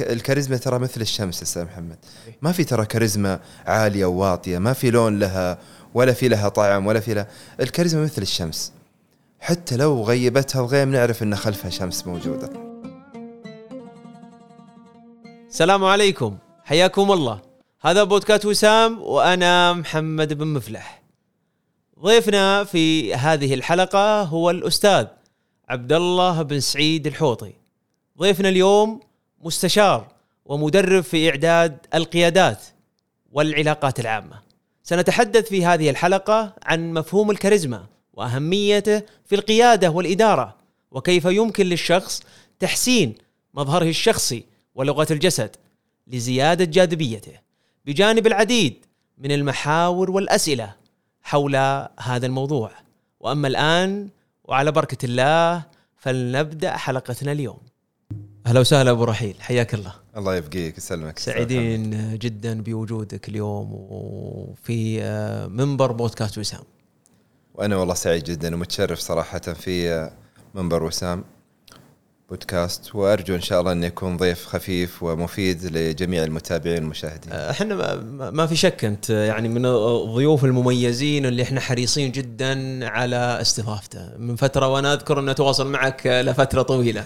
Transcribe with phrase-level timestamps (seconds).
[0.00, 1.98] الكاريزما ترى مثل الشمس أستاذ محمد.
[2.42, 5.58] ما في ترى كاريزما عالية وواطية ما في لون لها
[5.94, 7.28] ولا في لها طعم ولا في لها
[7.60, 8.72] الكاريزما مثل الشمس.
[9.40, 12.50] حتى لو غيبتها الغيم نعرف إن خلفها شمس موجودة.
[15.48, 16.36] السلام عليكم.
[16.64, 17.42] حياكم الله.
[17.80, 21.02] هذا بودكاست وسام وأنا محمد بن مفلح.
[22.02, 25.06] ضيفنا في هذه الحلقة هو الأستاذ
[25.68, 27.52] عبد الله بن سعيد الحوطي.
[28.18, 29.07] ضيفنا اليوم
[29.40, 30.08] مستشار
[30.44, 32.62] ومدرب في إعداد القيادات
[33.32, 34.42] والعلاقات العامة.
[34.82, 40.56] سنتحدث في هذه الحلقة عن مفهوم الكاريزما وأهميته في القيادة والإدارة
[40.90, 42.22] وكيف يمكن للشخص
[42.58, 43.14] تحسين
[43.54, 45.56] مظهره الشخصي ولغة الجسد
[46.06, 47.32] لزيادة جاذبيته.
[47.84, 48.86] بجانب العديد
[49.18, 50.74] من المحاور والأسئلة
[51.22, 51.56] حول
[52.00, 52.70] هذا الموضوع.
[53.20, 54.08] وأما الآن
[54.44, 55.62] وعلى بركة الله
[55.96, 57.58] فلنبدأ حلقتنا اليوم.
[58.48, 59.92] أهلا وسهلا أبو رحيل حياك الله.
[60.16, 61.18] الله يبقيك يسلمك.
[61.18, 66.60] سعيدين جدا بوجودك اليوم وفي آه، منبر بودكاست وسام.
[67.54, 70.10] وأنا والله سعيد جدا ومتشرف صراحة في آه،
[70.54, 71.24] منبر وسام
[72.30, 77.32] بودكاست وأرجو إن شاء الله انه يكون ضيف خفيف ومفيد لجميع المتابعين والمشاهدين.
[77.32, 77.74] آه، إحنا
[78.30, 84.16] ما- في شك أنت يعني من الضيوف المميزين اللي إحنا حريصين جدا على استضافته.
[84.18, 87.04] من فترة وأنا أذكر اني أتواصل معك لفترة طويلة.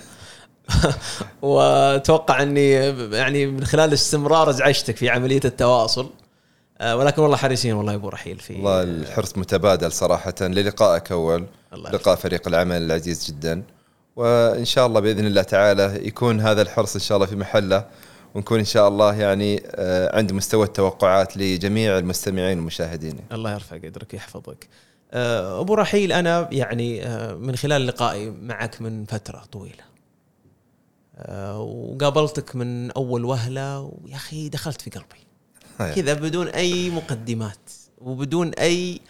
[1.42, 2.70] واتوقع إني
[3.16, 6.10] يعني من خلال استمرار ازعجتك في عملية التواصل.
[6.80, 10.34] آه، ولكن والله حريصين والله أبو رحيل في والله الحرص متبادل صراحة.
[10.40, 11.46] للقائك أول.
[11.72, 13.62] لقاء فريق العمل العزيز جدا.
[14.16, 17.86] وإن شاء الله بإذن الله تعالى يكون هذا الحرص إن شاء الله في محله
[18.34, 23.16] ونكون إن شاء الله يعني آه، عند مستوى التوقعات لجميع المستمعين والمشاهدين.
[23.32, 24.68] الله يرفع قدرك يحفظك.
[25.12, 27.04] آه، أبو رحيل أنا يعني
[27.34, 29.91] من خلال لقائي معك من فترة طويلة.
[31.56, 35.22] وقابلتك من أول وهلة ويا أخي دخلت في قلبي.
[35.94, 39.00] كذا بدون أي مقدمات وبدون أي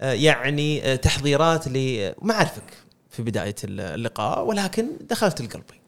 [0.00, 2.62] آه، يعني آه، تحضيرات ل ما أعرفك
[3.10, 5.80] في بداية اللقاء ولكن دخلت لقلبي.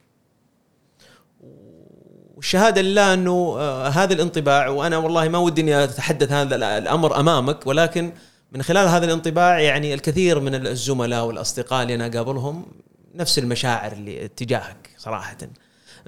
[2.36, 7.66] والشهاده لله إنه آه، هذا الانطباع وأنا والله ما ودي إني أتحدث هذا الأمر أمامك
[7.66, 8.12] ولكن
[8.52, 12.66] من خلال هذا الانطباع يعني الكثير من الزملاء والأصدقاء اللي أنا أقابلهم
[13.14, 14.89] نفس المشاعر اللي تجاهك.
[15.00, 15.36] صراحة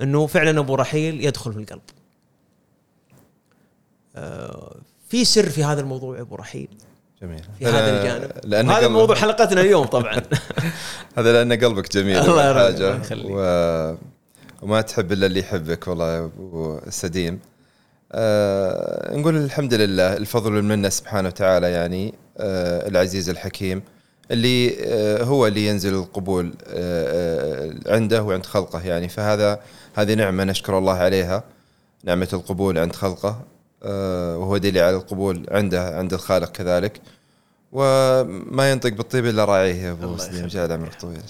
[0.02, 1.80] إنه فعلا أبو رحيل يدخل في القلب.
[4.16, 4.76] آه،
[5.08, 6.68] في سر في هذا الموضوع أبو رحيل
[7.22, 7.42] جميل.
[7.58, 10.22] في هذا الجانب لأن هذا قلب- موضوع حلقتنا اليوم طبعا
[11.16, 13.26] هذا لأن قلبك جميل الله يخليك.
[13.30, 13.94] و...
[14.62, 17.40] وما تحب إلا اللي يحبك والله يا أبو سديم
[18.12, 23.82] آه نقول الحمد لله الفضل والمنه سبحانه وتعالى يعني آه العزيز الحكيم
[24.32, 29.08] اللي آه هو اللي ينزل القبول آه آه عنده وعند خلقه يعني.
[29.08, 29.60] فهذا
[29.94, 31.44] هذه نعمة نشكر الله عليها
[32.04, 33.42] نعمة القبول عند خلقه
[34.38, 37.00] وهو دليل على القبول عنده عند الخالق كذلك.
[37.72, 40.46] وما ينطق بالطيب إلا راعيه يا أبو سليم.
[40.46, 41.20] جعل عمرك طويل.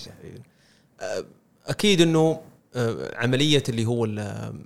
[1.67, 2.41] أكيد إنه
[3.17, 4.63] عملية اللي هو ال-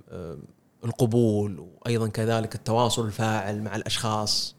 [0.85, 4.56] القبول وأيضا كذلك التواصل الفاعل مع الأشخاص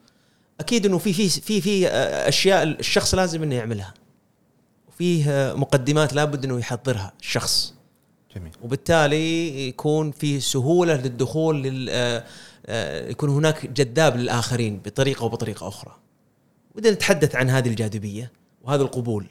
[0.59, 3.93] أكيد إنه في في في في آه، أشياء الشخص لازم إنه يعملها
[4.87, 7.73] وفيه آه، مقدمات لابد إنه يحضرها الشخص
[8.35, 11.89] جميل وبالتالي يكون في سهولة للدخول لل
[12.65, 15.95] آه، يكون هناك جذاب للآخرين بطريقة وبطريقه أخرى.
[16.75, 18.31] بدنا نتحدث عن هذه الجاذبية
[18.63, 19.25] وهذا القبول.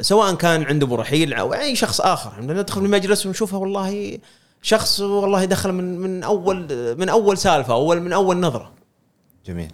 [0.00, 4.18] سواء كان عند أبو رحيل أو أي شخص آخر، ندخل المجلس ونشوفه والله
[4.62, 6.66] شخص والله دخل من من أول
[6.96, 8.72] من أول سالفة أول من أول نظرة.
[9.46, 9.72] جميل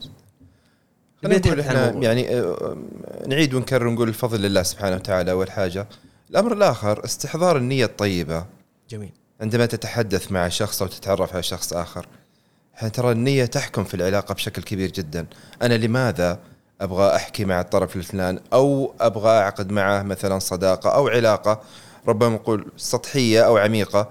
[1.22, 1.88] خلينا نقول إحنا.
[1.88, 2.77] يعني آه،
[3.27, 5.87] نعيد ونكرر ونقول الفضل لله سبحانه وتعالى اول حاجة
[6.31, 8.47] الأمر الآخر استحضار النية الطيبة.
[8.91, 9.12] جميل.
[9.41, 12.06] عندما تتحدث مع شخص أو تتعرف على شخص آخر
[12.93, 15.27] ترى النية تحكم في العلاقة بشكل كبير جدا.
[15.62, 16.38] أنا لماذا
[16.81, 21.60] أبغى أحكي مع الطرف الفلان أو أبغى أعقد معه مثلا صداقة أو علاقة
[22.09, 24.10] ربما نقول سطحية أو عميقة؟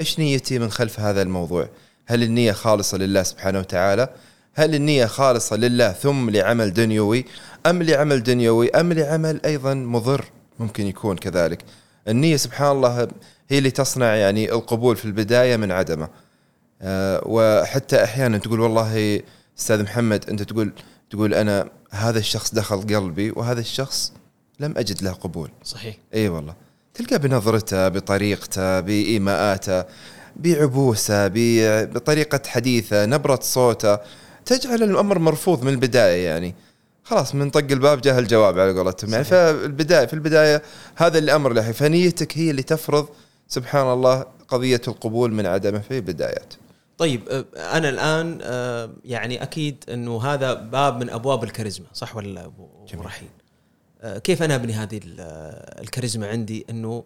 [0.00, 1.68] إيش نيتي من خلف هذا الموضوع؟
[2.06, 4.08] هل النية خالصة لله سبحانه وتعالى
[4.54, 7.24] هل النية خالصة لله ثم لعمل دنيوي
[7.66, 10.24] أم لعمل دنيوي أم لعمل أيضا مضر؟
[10.58, 11.64] ممكن يكون كذلك.
[12.08, 13.08] النية سبحان الله
[13.48, 16.08] هي اللي تصنع يعني القبول في البداية من عدمه.
[16.82, 19.20] آه، وحتى أحيانا تقول والله
[19.58, 20.72] أستاذ محمد أنت تقول
[21.10, 24.12] تقول أنا هذا الشخص دخل قلبي وهذا الشخص
[24.60, 25.50] لم أجد له قبول.
[25.64, 25.96] صحيح.
[26.14, 26.54] إي والله.
[26.94, 29.84] تلقى بنظرته بطريقته بإيماءاته
[30.36, 31.30] بعبوسه
[31.84, 33.98] بطريقة حديثه نبرة صوته.
[34.50, 36.54] تجعل الأمر مرفوض من البداية يعني.
[37.04, 39.12] خلاص من طق الباب جاء الجواب على قولتهم.
[39.12, 40.62] يعني فالبداية في البداية
[40.96, 43.08] هذا الامر اللي فنيتك هي اللي تفرض
[43.48, 46.54] سبحان الله قضية القبول من عدمه في البدايات.
[46.98, 48.38] طيب أنا الآن
[49.04, 53.28] يعني أكيد إنه هذا باب من أبواب الكاريزما صح ولا أبو أبو رحيل
[54.02, 57.04] آه، كيف أنا ابني هذه ال- الكاريزما عندي؟ إنه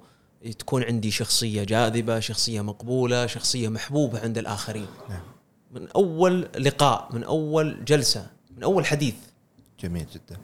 [0.59, 4.87] تكون عندي شخصية جاذبة شخصية مقبولة شخصية محبوبة عند الآخرين.
[5.09, 5.21] نعم.
[5.75, 8.27] من أول لقاء من أول جلسة
[8.57, 9.15] من أول حديث.
[9.81, 10.41] جميل جدا.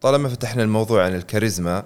[0.00, 1.84] طالما فتحنا الموضوع عن الكاريزما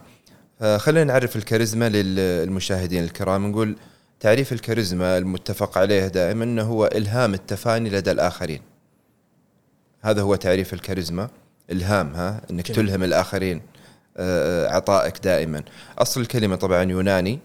[0.76, 3.46] خلينا نعرف الكاريزما للمشاهدين الكرام.
[3.46, 3.76] نقول
[4.20, 8.60] تعريف الكاريزما المتفق عليه دائما إنه هو إلهام التفاني لدى الآخرين.
[10.00, 11.28] هذا هو تعريف الكاريزما.
[11.70, 12.88] إلهام ها؟ إنك جميل.
[12.88, 13.62] تلهم الآخرين
[14.16, 15.62] آه، عطائك دائما.
[15.99, 17.38] أصل الكلمة طبعا يوناني.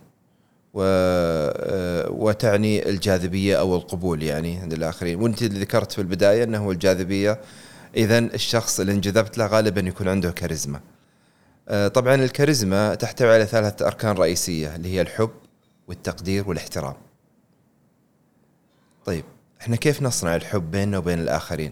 [0.74, 5.22] و آه، وتعني الجاذبية أو القبول يعني عند الآخرين.
[5.22, 7.42] وأنت اللي ذكرت في البداية أنه الجاذبية
[7.96, 10.82] اذا الشخص اللي انجذبت له غالبا يكون عنده كاريزما.
[11.70, 15.32] آه، طبعا الكاريزما تحتوي على ثلاثة أركان رئيسية اللي هي الحب
[15.88, 16.96] والتقدير والاحترام.
[19.06, 19.24] طيب
[19.62, 21.72] إحنا كيف نصنع الحب بيننا وبين الآخرين؟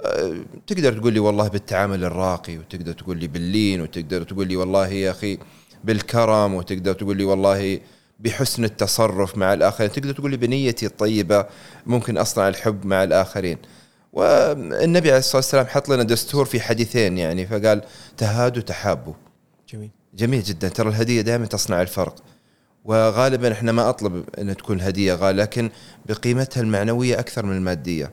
[0.00, 0.36] آه،
[0.66, 5.10] تقدر تقول لي والله بالتعامل الراقي وتقدر تقول لي باللين وتقدر تقول لي والله يا
[5.10, 5.38] أخي
[5.84, 7.80] بالكرم وتقدر تقول لي والله
[8.22, 9.92] بحسن التصرف مع الآخرين.
[9.92, 11.46] تقدر تقول بنيتي الطيبة
[11.86, 13.58] ممكن أصنع الحب مع الآخرين.
[14.12, 17.82] والنبي عليه الصلاة والسلام حط لنا دستور في حديثين يعني فقال
[18.16, 19.14] تهادوا تحابوا.
[19.72, 19.90] جميل.
[20.14, 20.68] جميل جدا.
[20.68, 22.14] ترى الهدية دائما تصنع الفرق.
[22.84, 25.70] وغالبا إحنا ما أطلب إن تكون هدية غالية لكن
[26.06, 28.10] بقيمتها المعنوية أكثر من المادية.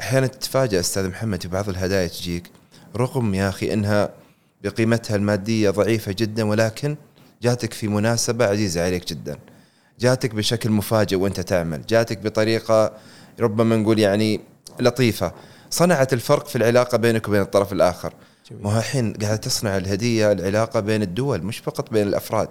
[0.00, 2.50] أحيانا تتفاجأ أستاذ محمد في بعض الهدايا تجيك
[2.96, 4.10] رغم يا أخي إنها
[4.64, 6.96] بقيمتها المادية ضعيفة جدا ولكن
[7.42, 9.38] جاتك في مناسبة عزيزة عليك جدا.
[10.00, 11.86] جاتك بشكل مفاجئ وأنت تعمل.
[11.86, 12.92] جاتك بطريقة
[13.40, 14.40] ربما نقول يعني
[14.80, 15.32] لطيفة.
[15.70, 18.12] صنعت الفرق في العلاقة بينك وبين الطرف الآخر.
[18.50, 22.48] ما هو الحين قاعدة تصنع الهدية العلاقة بين الدول مش فقط بين الأفراد.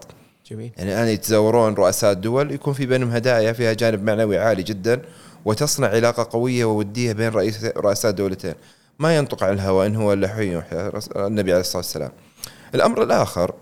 [0.52, 0.72] جميل.
[0.78, 5.02] يعني الآن يتزاورون رؤساء الدول يكون في بينهم هدايا فيها جانب معنوي عالي جدا
[5.46, 8.54] وتصنع علاقة قوية وودية بين رئيس رؤساء الدولتين
[9.00, 10.62] ما ينطق عن الهوى إن هو إلا حي
[11.16, 12.12] النبي عليه الصلاة والسلام.
[12.76, 13.54] الأمر الآخر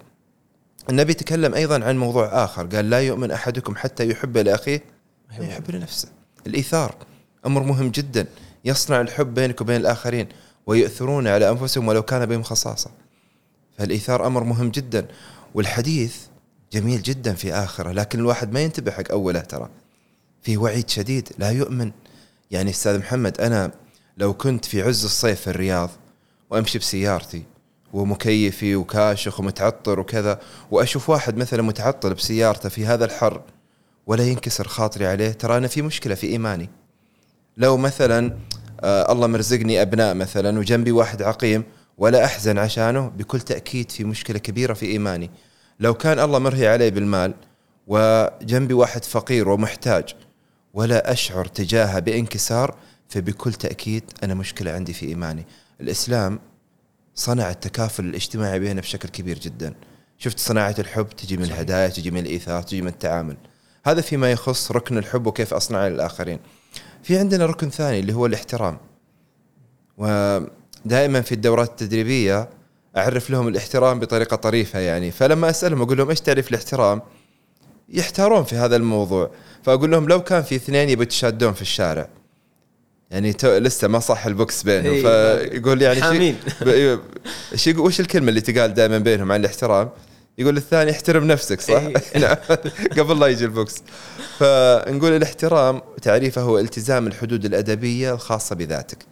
[0.90, 2.66] النبي تكلم أيضا عن موضوع آخر.
[2.66, 4.84] قال لا يؤمن أحدكم حتى يحب لأخيه
[5.40, 6.10] ما يحب لنفسه.
[6.48, 6.96] الإيثار
[7.46, 8.28] أمر مهم جدا.
[8.66, 10.28] يصنع الحب بينك وبين الآخرين
[10.68, 12.92] ويؤثرون على أنفسهم ولو كان بهم خصاصة.
[13.78, 15.08] فالإيثار أمر مهم جدا.
[15.54, 16.16] والحديث
[16.74, 17.92] جميل جدا في آخره.
[17.92, 19.70] لكن الواحد ما ينتبه حق أوله ترى.
[20.42, 21.30] في وعيد شديد.
[21.38, 21.92] لا يؤمن.
[22.52, 23.72] يعني أستاذ محمد أنا
[24.18, 25.90] لو كنت في عز الصيف في الرياض
[26.50, 27.44] وأمشي بسيارتي
[27.94, 30.40] ومكيفي وكاشخ ومتعطر وكذا
[30.72, 33.42] وأشوف واحد مثلا متعطل بسيارته في هذا الحر
[34.08, 36.70] ولا ينكسر خاطري عليه ترى أنا في مشكلة في إيماني.
[37.58, 38.38] لو مثلا
[38.82, 41.64] آه الله مرزقني أبناء مثلا وجنبي واحد عقيم
[41.98, 45.32] ولا أحزن عشانه بكل تأكيد في مشكلة كبيرة في إيماني.
[45.80, 47.34] لو كان الله مرهي علي بالمال
[47.88, 50.16] وجنبي واحد فقير ومحتاج
[50.74, 52.76] ولا أشعر تجاهه بانكسار
[53.10, 55.46] فبكل تأكيد أنا مشكلة عندي في إيماني.
[55.82, 56.40] الإسلام
[57.16, 59.74] صنع التكافل الاجتماعي بيننا بشكل كبير جدا.
[60.18, 63.38] شفت صناعة الحب تجي من الهدايا تجي من الايثار تجي من التعامل.
[63.86, 66.40] هذا فيما يخص ركن الحب وكيف اصنعه للاخرين
[67.04, 68.78] في عندنا ركن ثاني اللي هو الاحترام.
[69.98, 72.50] ودائما في الدورات التدريبية
[72.98, 75.12] أعرف لهم الاحترام بطريقة طريفة يعني.
[75.12, 77.02] فلما أسألهم أقول لهم إيش تعريف الاحترام؟
[77.90, 79.32] يحتارون في هذا الموضوع.
[79.64, 82.10] فأقول لهم لو كان في اثنين يبي يتشادون في الشارع.
[83.14, 85.02] يعني تو لسه ما صح البوكس بينهم إيه.
[85.50, 86.38] فيقول يعني حامين.
[87.68, 89.90] يقول وش الكلمة اللي تقال دائما بينهم عن الاحترام
[90.38, 91.94] يقول الثاني احترم نفسك صح؟ إيه.
[92.22, 92.36] نعم
[92.98, 93.84] قبل لا يجي البوكس
[94.40, 99.06] فنقول الاحترام تعريفه هو التزام الحدود الأدبية الخاصة بذاتك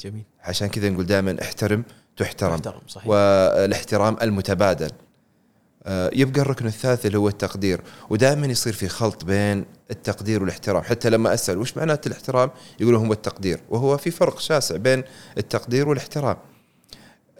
[0.00, 1.84] جميل عشان كذا نقول دائما احترم
[2.16, 4.90] تحترم محترم صحيح والاحترام المتبادل
[5.88, 7.80] يبقى الركن الثالث اللي هو التقدير.
[8.10, 10.82] ودائما يصير في خلط بين التقدير والاحترام.
[10.82, 12.50] حتى لما أسأل وش معنات الاحترام
[12.80, 13.60] يقولون هو التقدير.
[13.68, 15.04] وهو في فرق شاسع بين
[15.38, 16.36] التقدير والاحترام.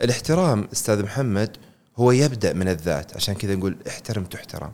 [0.03, 1.57] الاحترام أستاذ محمد
[1.97, 3.17] هو يبدأ من الذات.
[3.17, 4.73] عشان كذا نقول احترم تحترم.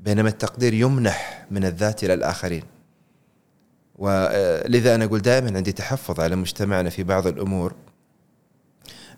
[0.00, 2.62] بينما التقدير يمنح من الذات إلى الآخرين.
[3.96, 7.74] ولذا أنا أقول دائما عندي تحفظ على مجتمعنا في بعض الأمور.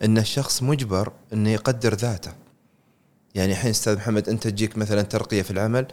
[0.04, 2.32] إن الشخص مجبر إنه يقدر ذاته.
[3.34, 5.86] يعني الحين أستاذ محمد أنت تجيك مثلا ترقية في العمل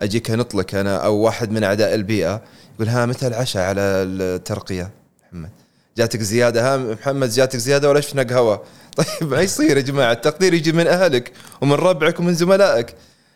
[0.00, 2.42] أجيك انطلق أنا أو واحد من أعداء البيئة
[2.74, 4.90] يقول ها متى العشاء على الترقية.
[5.22, 5.50] محمد
[5.96, 8.62] جاتك زيادة ها محمد جاتك زيادة ولا شفنا قهوه
[8.96, 12.94] طيب ما يصير يا جماعة التقدير يجي من أهلك ومن ربعك ومن زملائك.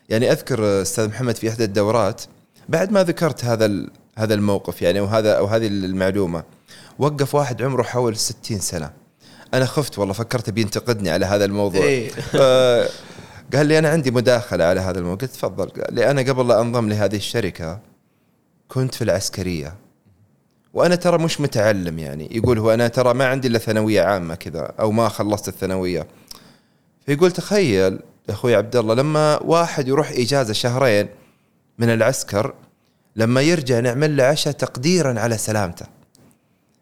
[0.09, 2.21] يعني أذكر أستاذ محمد في إحدى الدورات
[2.69, 3.85] بعد ما ذكرت هذا
[4.17, 6.43] هذا الموقف يعني أو هذا أو هذه المعلومة
[6.99, 8.91] وقف واحد عمره حول 60 سنة.
[9.53, 11.83] أنا خفت والله فكرت بينتقدني على هذا الموضوع.
[11.83, 12.11] إيه.
[13.53, 15.69] قال لي أنا عندي مداخلة على هذا الموضوع قلت تفضل.
[15.69, 17.79] قال لي أنا قبل لا أنضم لهذه الشركة
[18.67, 19.75] كنت في العسكرية.
[20.73, 22.29] وأنا ترى مش متعلم يعني.
[22.31, 26.07] يقول هو أنا ترى ما عندي إلا ثانوية عامة كذا أو ما خلصت الثانوية.
[27.05, 31.07] فيقول تخيل أخوي عبد الله لما واحد يروح إجازة شهرين
[31.79, 32.53] من العسكر
[33.15, 35.85] لما يرجع نعمل له عشاء تقديرا على سلامته.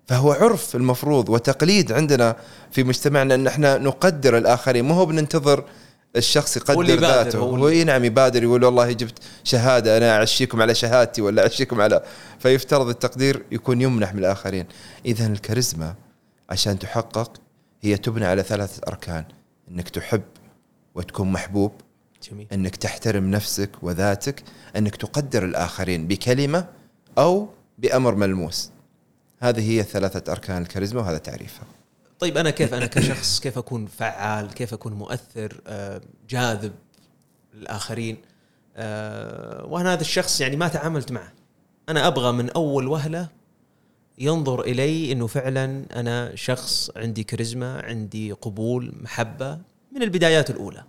[0.08, 2.36] فهو عرف المفروض وتقليد عندنا
[2.72, 4.86] في مجتمعنا إن إحنا نقدر الآخرين.
[4.86, 5.64] مو هو بننتظر
[6.16, 7.40] الشخص يقدر ذاته.
[7.40, 12.04] هو نعم يبادر يقول والله جبت شهادة أنا أعشيكم على شهادتي ولا أعشيكم على
[12.40, 14.66] فيفترض التقدير يكون يمنح من الآخرين.
[15.06, 15.96] اذا الكاريزما
[16.50, 17.32] عشان تحقق
[17.82, 19.26] هي تبنى على ثلاثة أركان.
[19.72, 20.24] إنك تحب
[20.96, 21.72] وتكون محبوب
[22.32, 22.48] جميل.
[22.54, 24.44] إنك تحترم نفسك وذاتك
[24.76, 26.66] إنك تقدر الآخرين بكلمة
[27.18, 28.72] أو بأمر ملموس.
[29.40, 31.66] هذه هي ثلاثة أركان الكاريزما وهذا تعريفها.
[32.20, 36.72] طيب أنا كيف أنا كشخص كيف أكون فعال؟ كيف أكون مؤثر؟ آه، جاذب
[37.54, 38.18] للاخرين
[38.76, 41.32] آه، وأنا هذا الشخص يعني ما تعاملت معه.
[41.90, 43.28] أنا أبغى من أول وهلة
[44.20, 49.58] ينظر إلي إنه فعلا أنا شخص عندي كاريزما عندي قبول محبة
[49.92, 50.84] من البدايات الأولى.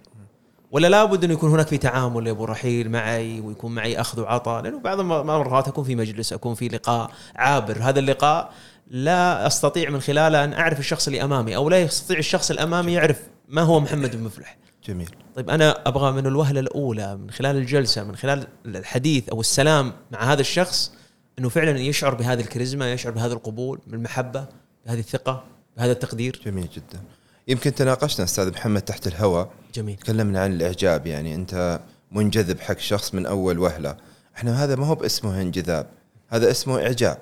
[0.70, 4.62] ولا لابد إنه يكون هناك في تعامل يا ابو رحيل معي ويكون معي أخذ وعطاء
[4.62, 7.78] لأنه بعض الم- المرات أكون في مجلس أكون في لقاء عابر.
[7.82, 8.52] هذا اللقاء
[8.90, 13.20] لا أستطيع من خلاله أن أعرف الشخص اللي أمامي أو لا يستطيع الشخص الامامي يعرف
[13.48, 14.56] ما هو محمد بن مفلح.
[14.84, 15.10] جميل.
[15.36, 20.32] طيب أنا أبغى من الوهلة الأولى من خلال الجلسة من خلال الحديث أو السلام مع
[20.32, 20.92] هذا الشخص
[21.38, 24.46] إنه فعلا يشعر بهذه الكاريزما يشعر بهذا القبول بالمحبة
[24.86, 25.44] بهذه الثقة
[25.76, 26.40] بهذا التقدير.
[26.46, 27.00] جميل جدا.
[27.48, 29.50] يمكن تناقشنا أستاذ محمد تحت الهواء.
[29.74, 29.96] جميل.
[29.96, 31.80] تكلمنا عن الإعجاب يعني أنت
[32.12, 33.96] منجذب حق شخص من أول وهلة.
[34.36, 35.86] إحنا هذا ما هو باسمه انجذاب
[36.28, 37.18] هذا اسمه إعجاب.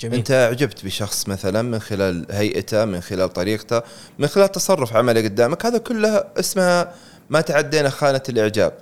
[0.00, 0.14] جميل.
[0.14, 3.82] أنت أعجبت بشخص مثلا من خلال هيئته من خلال طريقته
[4.18, 5.66] من خلال تصرف عمله قدامك.
[5.66, 6.94] هذا كله اسمها
[7.30, 8.72] ما تعدينا خانة الإعجاب.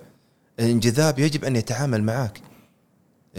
[0.60, 2.40] الانجذاب يجب أن يتعامل معك.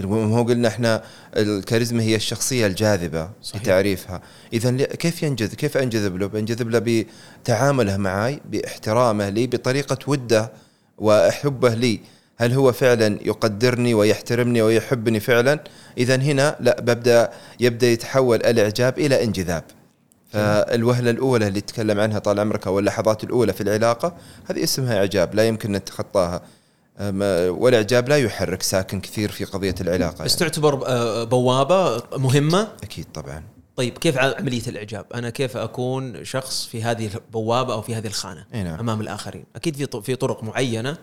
[0.04, 1.04] هو قلنا إحنا
[1.38, 3.64] الكاريزما هي الشخصية الجاذبة صحيح.
[3.64, 4.22] تعريفها
[4.54, 7.06] اذا كيف ينجذب كيف أنجذب له؟ بنجذب له
[7.44, 10.52] بتعامله معي بإحترامه لي بطريقة وده
[10.98, 12.00] وحبه لي.
[12.38, 15.60] هل هو فعلا يقدرني ويحترمني ويحبني فعلا
[15.98, 19.64] اذا هنا لا ببدأ يبدأ يتحول الإعجاب إلى انجذاب
[20.30, 24.16] فالوهلة الأولى اللي تكلم عنها طال عمرك أو اللحظات الأولى في العلاقة
[24.46, 26.42] هذه اسمها إعجاب لا يمكن نتخطاها
[27.50, 30.52] والإعجاب لا يحرك ساكن كثير في قضية العلاقة بس يعني.
[30.52, 33.44] تعتبر آه، بوابة مهمة أكيد طبعا
[33.76, 38.46] طيب كيف عملية الإعجاب؟ أنا كيف أكون شخص في هذه البوابه أو في هذه الخانة
[38.54, 40.98] نعم أمام الآخرين؟ أكيد في في طرق معينة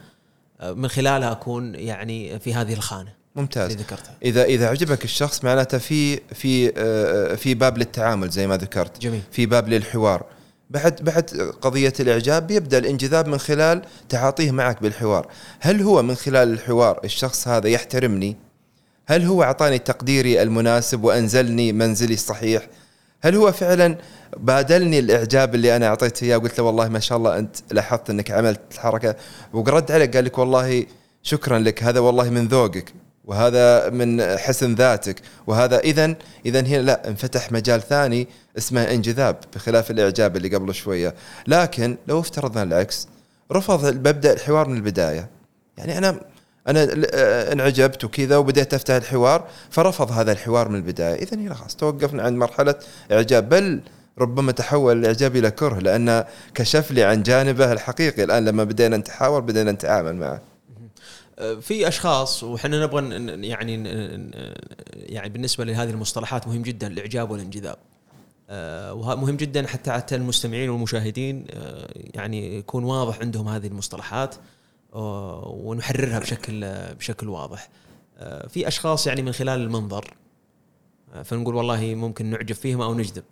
[0.63, 3.71] من خلالها أكون يعني في هذه الخانة ممتاز.
[3.71, 4.15] اللي ذكرتها.
[4.23, 9.01] اذا إذا عجبك الشخص معناته في في آه، في باب للتعامل زي ما ذكرت.
[9.01, 9.23] جميل.
[9.31, 10.25] في باب للحوار.
[10.71, 15.27] بعد بعد قضية الإعجاب بيبدا الانجذاب من خلال تعاطيه معك بالحوار.
[15.61, 18.37] هل هو من خلال الحوار الشخص هذا يحترمني؟
[19.07, 22.67] هل هو أعطاني تقديري المناسب وأنزلني منزلي الصحيح؟
[23.25, 23.99] هل هو فعلا
[24.37, 28.31] بادلني الإعجاب اللي أنا أعطيته إياه؟ وقلت له والله ما شاء الله أنت لاحظت إنك
[28.31, 29.17] عملت الحركة.
[29.53, 30.87] ورد عليك قال لك والله
[31.23, 32.93] شكرا لك هذا والله من ذوقك
[33.25, 36.15] وهذا من حسن ذاتك وهذا اذا
[36.47, 41.15] اذا هنا لا انفتح مجال ثاني اسمه انجذاب بخلاف الإعجاب اللي قبل شوية.
[41.47, 43.09] لكن لو افترضنا العكس
[43.53, 45.31] رفض ببدا الحوار من البداية.
[45.79, 46.21] يعني أنا
[46.69, 51.15] أنا آه، انعجبت وكذا وبديت أفتح الحوار فرفض هذا الحوار من البداية.
[51.15, 52.75] اذا خلاص توقفنا عند مرحلة
[53.13, 53.49] إعجاب.
[53.49, 53.81] بل
[54.19, 58.25] ربما تحول الإعجاب إلى كره لأن كشف لي عن جانبه الحقيقي.
[58.25, 60.41] الآن لما بدينا نتحاور بدينا نتعامل معه.
[61.39, 63.05] آه، في أشخاص وحنا نبغى
[63.49, 63.89] يعني
[64.95, 67.77] يعني بالنسبة لهذه المصطلحات مهم جدا الإعجاب والانجذاب.
[68.51, 71.45] آه، ومهم جدا حتى حتى المستمعين والمشاهدين
[72.15, 74.35] يعني يكون واضح عندهم هذه المصطلحات.
[74.93, 77.69] ونحررها بشكل آه، بشكل واضح.
[78.19, 80.15] آه، في أشخاص يعني من خلال المنظر
[81.15, 83.25] آه، فنقول والله ممكن نعجب فيهم أو نجذب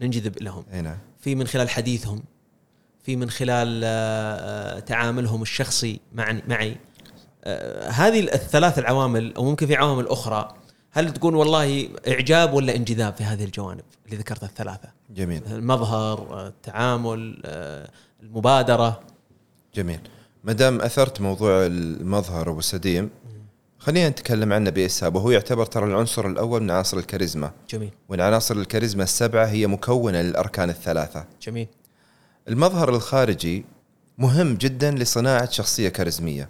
[0.00, 0.64] ننجذب لهم.
[0.72, 0.98] نعم.
[1.18, 2.22] في من خلال حديثهم
[3.02, 6.76] في من خلال آه، آه، تعاملهم الشخصي معي معي.
[7.44, 10.54] آه، هذه الثلاث العوامل أو ممكن في عوامل أخرى
[10.90, 15.42] هل تقول والله إعجاب ولا انجذاب في هذه الجوانب اللي ذكرتها الثلاثة؟ جميل.
[15.46, 17.90] المظهر آه، التعامل آه،
[18.22, 19.00] المبادرة.
[19.74, 20.00] جميل.
[20.44, 23.10] ما دام أثرت موضوع المظهر أبو سديم
[23.78, 25.14] خلينا نتكلم عنه بإسهاب.
[25.14, 27.52] وهو يعتبر ترى العنصر الأول من عناصر الكاريزما.
[27.70, 27.90] جميل.
[28.08, 31.24] والعناصر الكاريزما السبعة هي مكونة للأركان الثلاثة.
[31.42, 31.68] جميل.
[32.48, 33.64] المظهر الخارجي
[34.18, 36.48] مهم جدا لصناعة شخصية كاريزمية.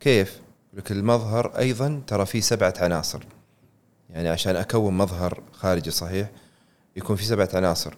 [0.00, 0.40] كيف؟
[0.74, 3.22] لك المظهر أيضا ترى فيه سبعة عناصر.
[4.10, 6.30] يعني عشان أكون مظهر خارجي صحيح
[6.96, 7.94] يكون في سبعة عناصر.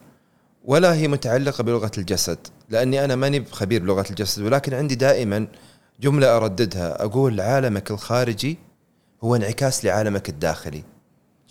[0.65, 2.37] ولا هي متعلقة بلغة الجسد
[2.69, 5.47] لأني أنا ماني خبير بلغة الجسد ولكن عندي دائما
[5.99, 8.57] جملة أرددها أقول عالمك الخارجي
[9.23, 10.83] هو انعكاس لعالمك الداخلي.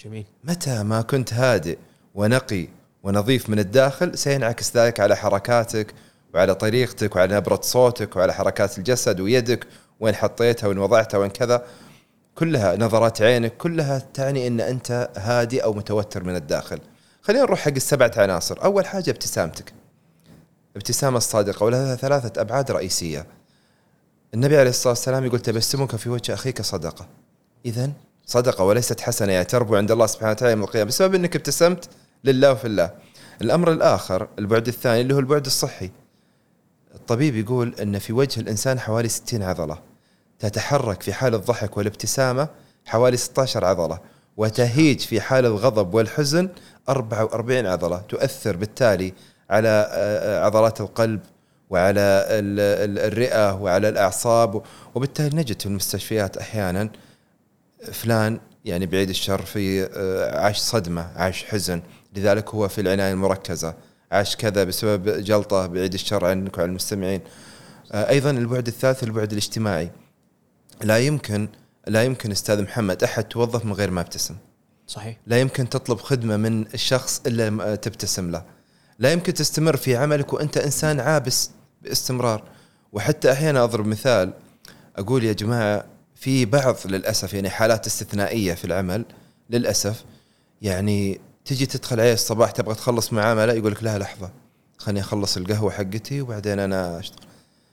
[0.05, 0.25] جميل.
[0.45, 1.79] متى ما كنت هادئ
[2.15, 2.69] ونقي
[3.03, 5.95] ونظيف من الداخل سينعكس ذلك على حركاتك
[6.35, 9.67] وعلى طريقتك وعلى نبرة صوتك وعلى حركات الجسد ويدك
[10.01, 11.65] وين حطيتها وين وضعتها وين كذا.
[12.35, 16.79] كلها نظرات عينك كلها تعني إن أنت هادئ أو متوتر من الداخل.
[17.23, 18.65] خلينا نروح حق السبعة عناصر.
[18.65, 19.73] أول حاجة ابتسامتك.
[20.77, 23.27] ابتسامة الصادقة ولها ثلاثة أبعاد رئيسية.
[24.35, 27.07] النبي عليه الصلاة والسلام يقول تبسمك في وجه أخيك صدقة.
[27.67, 27.91] اذا
[28.27, 31.89] صدقة وليست حسنة يعني تربو عند الله سبحانه وتعالى يوم القيامة بسبب أنك ابتسمت
[32.25, 32.91] لله وفي الله.
[33.43, 35.91] الأمر الآخر البعد الثاني اللي هو البعد الصحي.
[36.95, 39.79] الطبيب يقول إن في وجه الإنسان حوالي 60 عضلة.
[40.39, 42.49] تتحرك في حال الضحك والابتسامة
[42.87, 43.99] حوالي 16 عضلة.
[44.37, 46.49] وتهيج في حال الغضب والحزن
[46.89, 49.13] 44 عضلة تؤثر بالتالي
[49.51, 51.21] على آه، عضلات القلب
[51.71, 52.61] وعلى ال-
[52.91, 54.63] ال- الرئة وعلى الأعصاب
[54.95, 56.91] وبالتالي نجد في المستشفيات أحيانا
[57.93, 61.83] فلان يعني بعيد الشر في آه، عاش صدمة عاش حزن
[62.17, 63.75] لذلك هو في العناية المركزة
[64.13, 67.21] عاش كذا بسبب جلطة بعيد الشر عنك وعن المستمعين.
[67.93, 69.91] آه، أيضا البعد الثالث البعد الاجتماعي.
[70.83, 71.49] لا يمكن
[71.87, 74.37] لا يمكن أستاذ محمد أحد توظف من غير ما ابتسم.
[74.91, 75.17] صحيح.
[75.27, 78.45] لا يمكن تطلب خدمة من الشخص إلا تبتسم له.
[78.99, 81.51] لا يمكن تستمر في عملك وأنت إنسان عابس
[81.83, 82.43] باستمرار.
[82.93, 84.33] وحتى أحيانا أضرب مثال
[84.97, 89.05] أقول يا جماعة في بعض للأسف يعني حالات استثنائية في العمل
[89.51, 90.05] للأسف
[90.63, 94.31] يعني تجي تدخل عليه الصباح تبغى تخلص معاملة يقول لك لا لحظة
[94.79, 97.27] خليني أخلص القهوة حقتي وبعدين أنا أشتغل.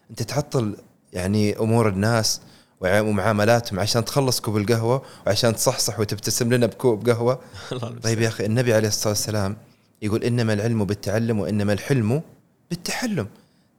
[0.09, 0.75] أنت تعطل
[1.13, 2.41] يعني أمور الناس
[2.81, 7.39] ومعاملاتهم عشان تخلص كوب القهوه وعشان تصحصح وتبتسم لنا بكوب قهوه.
[8.03, 9.57] طيب يا أخي النبي عليه الصلاة والسلام
[10.01, 12.21] يقول إنما العلم بالتعلم وإنما الحلم
[12.69, 13.27] بالتحلم.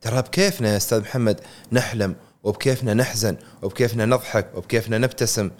[0.01, 1.41] ترى بكيفنا يا أستاذ محمد
[1.73, 5.51] نحلم وبكيفنا نحزن وبكيفنا نضحك وبكيفنا نبتسم.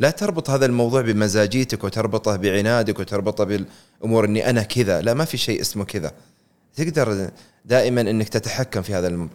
[0.00, 5.00] لا تربط هذا الموضوع بمزاجيتك وتربطه بعنادك وتربطه بالأمور إني أنا كذا.
[5.00, 6.12] لا ما في شيء اسمه كذا.
[6.76, 7.30] تقدر
[7.64, 9.28] دائما إنك تتحكم في هذا الامر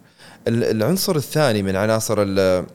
[0.48, 2.66] ال- العنصر الثاني من عناصر ال-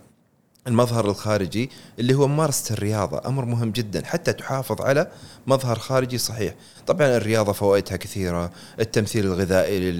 [0.67, 1.69] المظهر الخارجي
[1.99, 5.11] اللي هو ممارسة الرياضة أمر مهم جدا حتى تحافظ على
[5.47, 6.53] مظهر خارجي صحيح.
[6.87, 9.91] طبعا الرياضة فوائدها كثيرة التمثيل الغذائي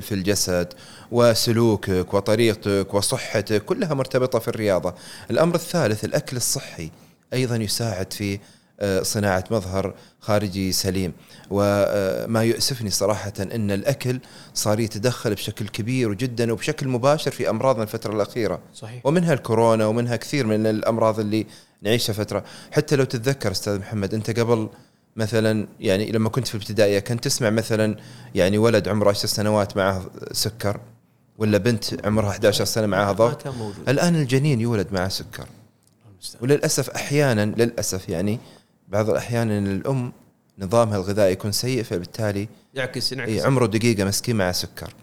[0.00, 0.72] في الجسد
[1.12, 4.94] وسلوكك وطريقتك وصحتك كلها مرتبطة في الرياضة.
[5.30, 6.90] الأمر الثالث الأكل الصحي
[7.32, 8.38] أيضا يساعد في
[9.02, 11.12] صناعة مظهر خارجي سليم.
[11.50, 14.20] وما يؤسفني صراحة أن الأكل
[14.54, 18.60] صار يتدخل بشكل كبير جدا وبشكل مباشر في أمراضنا الفترة الأخيرة.
[18.74, 19.06] صحيح.
[19.06, 21.46] ومنها الكورونا ومنها كثير من الأمراض اللي
[21.82, 22.44] نعيشها فترة.
[22.72, 24.68] حتى لو تتذكر أستاذ محمد أنت قبل
[25.16, 27.96] مثلا يعني لما كنت في الابتدائية كنت تسمع مثلا
[28.34, 30.80] يعني ولد عمره 10 سنوات معه سكر
[31.38, 33.46] ولا بنت عمرها 11 سنة معها ضغط؟
[33.88, 35.46] الآن الجنين يولد معه سكر.
[36.40, 38.38] وللأسف أحيانا للأسف يعني
[38.88, 40.12] بعض الأحيان إن الأم
[40.58, 44.94] نظامها الغذائي يكون سيء فبالتالي يعكس إيه ينعكس عمره دقيقة مسكين مع سكر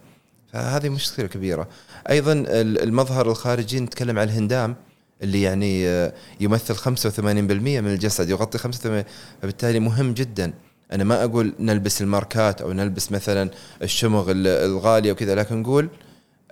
[0.53, 1.67] فهذه مشكلة كبيرة.
[2.09, 4.75] أيضا ال- المظهر الخارجي نتكلم عن الهندام
[5.23, 9.03] اللي يعني آه، يمثل 85% من الجسد يغطي 85
[9.41, 10.53] فبالتالي مهم جدا.
[10.91, 13.49] أنا ما أقول نلبس الماركات أو نلبس مثلا
[13.81, 15.89] الشمغ ال- الغالية وكذا لكن نقول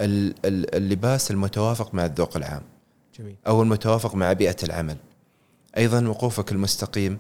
[0.02, 2.62] ال- ال- اللباس المتوافق مع الذوق العام
[3.20, 3.36] جميل.
[3.48, 4.98] أو المتوافق مع بيئة العمل.
[5.78, 7.18] أيضا وقوفك المستقيم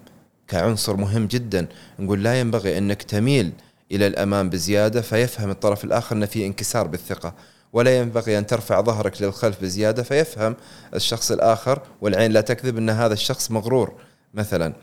[0.47, 1.67] كعنصر مهم جدا،
[1.99, 3.51] نقول لا ينبغي أنك تميل
[3.91, 7.33] إلى الامام بزيادة فيفهم الطرف الآخر ان في انكسار بالثقة،
[7.73, 10.55] ولا ينبغي أن ترفع ظهرك للخلف بزيادة فيفهم
[10.95, 13.93] الشخص الآخر والعين لا تكذب أن هذا الشخص مغرور
[14.33, 14.73] مثلا.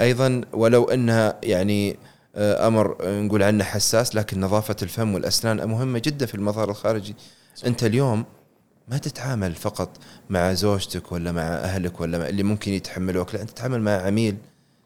[0.00, 1.96] أيضا ولو انها يعني
[2.36, 7.16] آه، أمر آه، نقول عنه حساس لكن نظافة الفم والأسنان مهمة جدا في المظهر الخارجي.
[7.66, 8.24] أنت اليوم
[8.88, 9.88] ما تتعامل فقط
[10.30, 14.36] مع زوجتك ولا مع أهلك ولا مع اللي ممكن يتحملوك لا أنت تتعامل مع عميل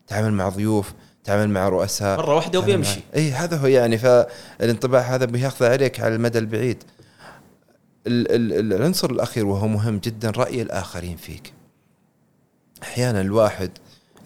[0.06, 0.92] تتعامل مع ضيوف
[1.24, 2.18] تتعامل مع رؤساء.
[2.18, 2.96] مرة واحدة وبيمشي.
[2.98, 6.82] مع- اي هذا هو يعني فالانطباع هذا بياخذ عليك على المدى البعيد.
[8.06, 8.30] ال-
[8.62, 11.52] ال- العنصر الأخير وهو مهم جدا رأي الآخرين فيك.
[12.82, 13.70] أحيانا الواحد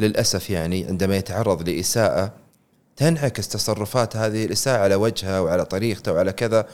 [0.00, 2.32] للأسف يعني عندما يتعرض لإساءة
[2.96, 6.66] تنعكس تصرفات هذه الإساءة على وجهه وعلى طريقته وعلى كذا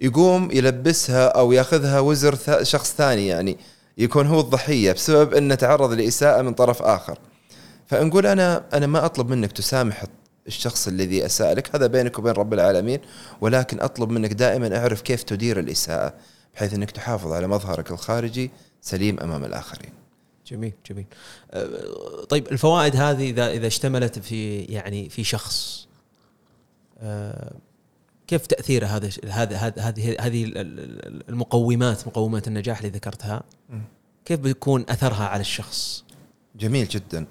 [0.00, 3.58] فيقوم يلبسها أو يأخذها وزر شخص ثاني يعني
[3.98, 7.18] يكون هو الضحية بسبب انه تعرض لإساءة من طرف آخر.
[7.86, 10.04] فنقول أنا أنا ما أطلب منك تسامح
[10.46, 13.00] الشخص الذي اساء لك هذا بينك وبين رب العالمين
[13.40, 16.14] ولكن أطلب منك دائما أعرف كيف تدير الإساءة
[16.54, 19.92] بحيث أنك تحافظ على مظهرك الخارجي سليم أمام الآخرين.
[20.46, 21.06] جميل جميل.
[21.50, 25.86] أه، طيب الفوائد هذه إذا إذا اشتملت في يعني في شخص
[27.00, 27.52] أه،
[28.26, 33.42] كيف تأثير هذا هذا هذه هذه ال- ال- المقومات مقومات النجاح اللي ذكرتها.
[34.24, 36.04] كيف بيكون أثرها على الشخص
[36.56, 37.26] جميل جدا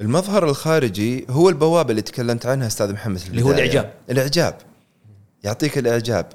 [0.00, 3.64] المظهر الخارجي هو البوابة اللي تكلمت عنها أستاذ محمد اللي هو البداية.
[3.70, 3.92] الإعجاب.
[4.10, 4.54] الإعجاب
[5.44, 6.26] يعطيك الإعجاب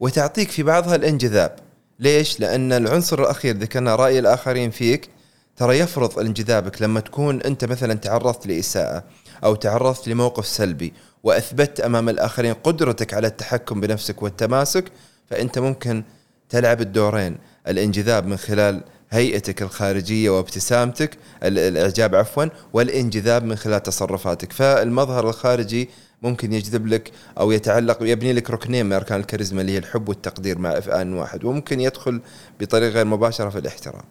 [0.00, 1.56] وتعطيك في بعضها الانجذاب
[1.98, 5.08] ليش لأن العنصر الأخير ذكرنا رأي الآخرين فيك
[5.56, 9.04] ترى يفرض انجذابك لما تكون أنت مثلا تعرضت لإساءة
[9.44, 14.84] أو تعرضت لموقف سلبي واثبتت أمام الآخرين قدرتك على التحكم بنفسك والتماسك
[15.30, 16.04] فأنت ممكن
[16.48, 17.38] تلعب الدورين.
[17.68, 24.52] الانجذاب من خلال هيئتك الخارجية وابتسامتك ال- الإعجاب عفوا والانجذاب من خلال تصرفاتك.
[24.52, 25.88] فالمظهر الخارجي
[26.22, 30.58] ممكن يجذب لك أو يتعلق يبني لك ركنين من أركان الكاريزما اللي هي الحب والتقدير
[30.58, 32.20] مع في واحد وممكن يدخل
[32.60, 34.04] بطريقة غير مباشرة في الاحترام.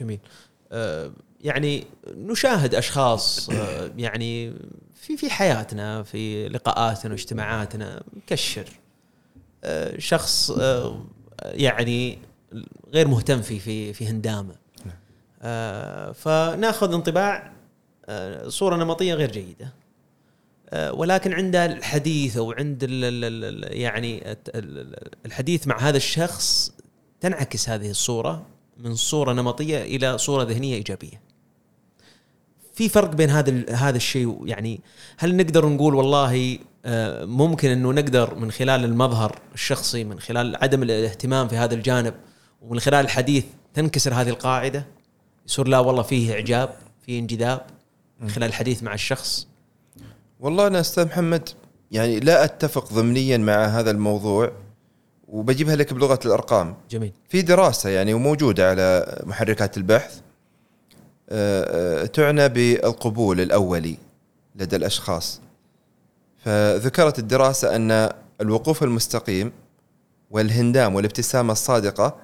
[0.00, 0.18] جميل.
[0.72, 4.54] آه، يعني نشاهد أشخاص آه، يعني
[4.94, 8.68] في في حياتنا في لقاءاتنا واجتماعاتنا مكشر.
[9.64, 11.04] آه، شخص آه،
[11.42, 12.18] يعني
[12.94, 14.54] غير مهتم في في في هندامة.
[16.12, 17.52] فناخذ انطباع
[18.48, 19.72] صورة نمطية غير جيدة.
[20.90, 22.82] ولكن عند الحديث أو عند
[23.62, 24.36] يعني
[25.26, 26.72] الحديث مع هذا الشخص
[27.20, 28.46] تنعكس هذه الصورة
[28.78, 31.25] من صورة نمطية إلى صورة ذهنية إيجابية.
[32.76, 34.80] في فرق بين هذا هذا الشيء؟ يعني
[35.18, 40.82] هل نقدر نقول والله آه، ممكن إنه نقدر من خلال المظهر الشخصي من خلال عدم
[40.82, 42.14] الاهتمام في هذا الجانب
[42.62, 44.86] ومن خلال الحديث تنكسر هذه القاعدة؟
[45.46, 46.70] يصير لا والله فيه إعجاب
[47.06, 47.60] فيه انجذاب
[48.20, 49.46] من خلال الحديث مع الشخص؟
[50.40, 51.48] والله أنا أستاذ محمد
[51.90, 54.52] يعني لا أتفق ضمنيا مع هذا الموضوع
[55.28, 56.76] وبجيبها لك بلغة الأرقام.
[56.90, 57.12] جميل.
[57.28, 60.25] في دراسة يعني وموجودة على محركات البحث
[62.12, 63.96] تعنى بالقبول الأولي
[64.56, 65.40] لدى الأشخاص.
[66.44, 68.10] فذكرت الدراسة أن
[68.40, 69.52] الوقوف المستقيم
[70.30, 72.16] والهندام والابتسامة الصادقة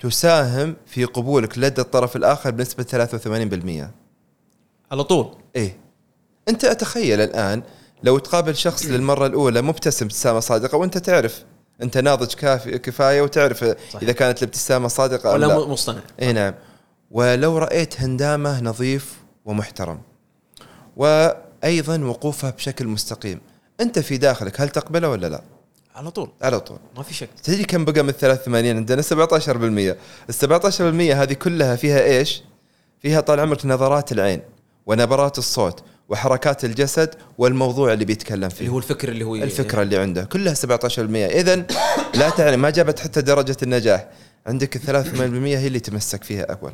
[0.00, 3.90] تساهم في قبولك لدى الطرف الآخر بنسبة 83%
[4.92, 5.76] على طول؟ إيه.
[6.48, 7.62] أنت أتخيل الآن
[8.02, 11.44] لو تقابل شخص للمرة الأولى مبتسم ابتسامة صادقة وأنت تعرف
[11.82, 14.02] أنت ناضج كافي كفاية وتعرف صحيح.
[14.02, 15.58] إذا كانت الابتسامة صادقة أو ولا لا.
[15.66, 16.00] م- مصطنع.
[16.22, 16.54] اي نعم.
[17.12, 20.00] ولو رأيت هندامة نظيف ومحترم.
[20.96, 23.40] وأيضا وقوفها بشكل مستقيم.
[23.80, 25.42] أنت في داخلك هل تقبله ولا لا؟
[25.94, 26.30] على طول.
[26.42, 26.78] على طول.
[26.96, 27.28] ما في شك.
[27.42, 29.96] تدري كم بقى من 83 عندنا 17%
[30.28, 32.42] ال 17% هذه كلها فيها إيش؟
[33.02, 34.40] فيها طال عمرك نظرات العين
[34.86, 38.60] ونبرات الصوت وحركات الجسد والموضوع اللي بيتكلم فيه.
[38.60, 40.24] اللي هو الفكر اللي هو الفكرة اللي عنده.
[40.24, 41.56] كلها 17% اذا
[42.14, 44.08] لا تعني ما جابت حتى درجة النجاح.
[44.46, 45.20] عندك ال 3%
[45.58, 46.72] هي اللي تمسك فيها أول.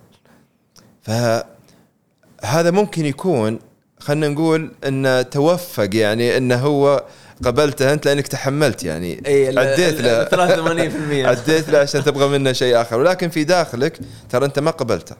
[1.08, 3.58] فهذا ممكن يكون
[4.00, 7.04] خلينا نقول انه توفق يعني إنه هو
[7.44, 9.22] قبلته أنت لأنك تحملت يعني.
[9.26, 10.24] إي عديت له.
[10.24, 12.98] 83% عديت له عشان تبغى منه شيء آخر.
[12.98, 13.98] ولكن في داخلك
[14.30, 15.16] ترى أنت ما قبلته.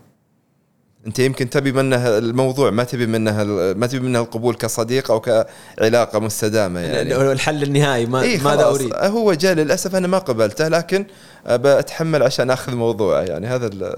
[1.06, 6.18] أنت يمكن تبي منه الموضوع ما تبي منه ما تبي منه القبول كصديق أو كعلاقة
[6.18, 7.32] مستدامة يعني.
[7.32, 11.06] الحل النهائي ما إيه ماذا اريد هو جاء للأسف أنا ما قبلته لكن
[11.46, 13.46] بتحمل عشان آخذ موضوعه يعني.
[13.46, 13.94] هذا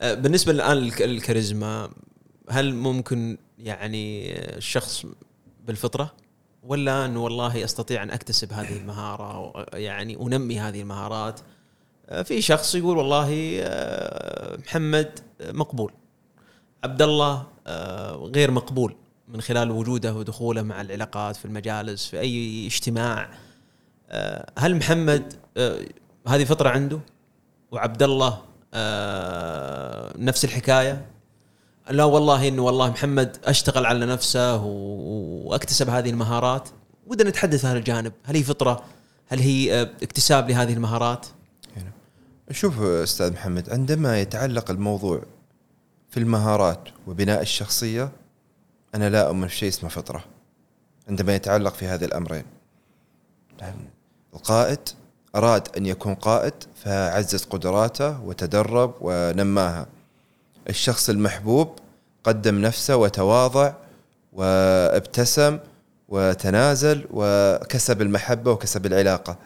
[0.00, 1.90] بالنسبة الآن الكاريزما
[2.50, 5.06] هل ممكن يعني الشخص
[5.66, 6.12] بالفطرة؟
[6.62, 11.40] ولا انه والله أستطيع أن أكتسب هذه المهارة يعني أنمي هذه المهارات؟
[12.08, 15.92] آه، في شخص يقول والله آه، محمد مقبول.
[16.84, 18.96] عبد الله آه، غير مقبول
[19.28, 23.30] من خلال وجوده ودخوله مع العلاقات في المجالس في أي اجتماع.
[24.08, 25.80] آه، هل محمد آه،
[26.28, 27.00] هذه فطرة عنده؟
[27.70, 28.42] وعبد الله
[28.74, 31.06] آه، نفس الحكاية.
[31.90, 36.68] لا والله إنه والله محمد أشتغل على نفسه وأكتسب هذه المهارات.
[37.06, 38.12] ودنا نتحدث عن الجانب.
[38.24, 38.84] هل هي فطرة؟
[39.28, 41.26] هل هي آه، اكتساب لهذه المهارات؟
[42.50, 45.22] شوف أستاذ محمد عندما يتعلق الموضوع
[46.10, 48.12] في المهارات وبناء الشخصية
[48.94, 50.24] أنا لا أؤمن في شيء اسمه فطرة
[51.08, 52.44] عندما يتعلق في هذه الأمرين.
[54.34, 54.78] القائد
[55.36, 56.52] أراد أن يكون قائد
[56.84, 59.86] فعزز قدراته وتدرب ونماها.
[60.68, 61.68] الشخص المحبوب
[62.24, 63.72] قدم نفسه وتواضع
[64.32, 65.58] وابتسم
[66.08, 69.36] وتنازل وكسب المحبة وكسب العلاقة.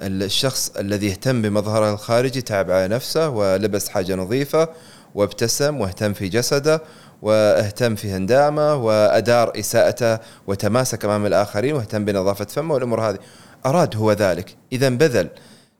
[0.00, 4.68] الشخص الذي يهتم بمظهره الخارجي تعب على نفسه ولبس حاجة نظيفة
[5.14, 6.82] وابتسم واهتم في جسده
[7.22, 13.18] واهتم في هندامه وأدار إساءته وتماسك أمام الآخرين واهتم بنظافة فمه والأمور هذه.
[13.66, 14.56] أراد هو ذلك.
[14.72, 15.28] اذا بذل.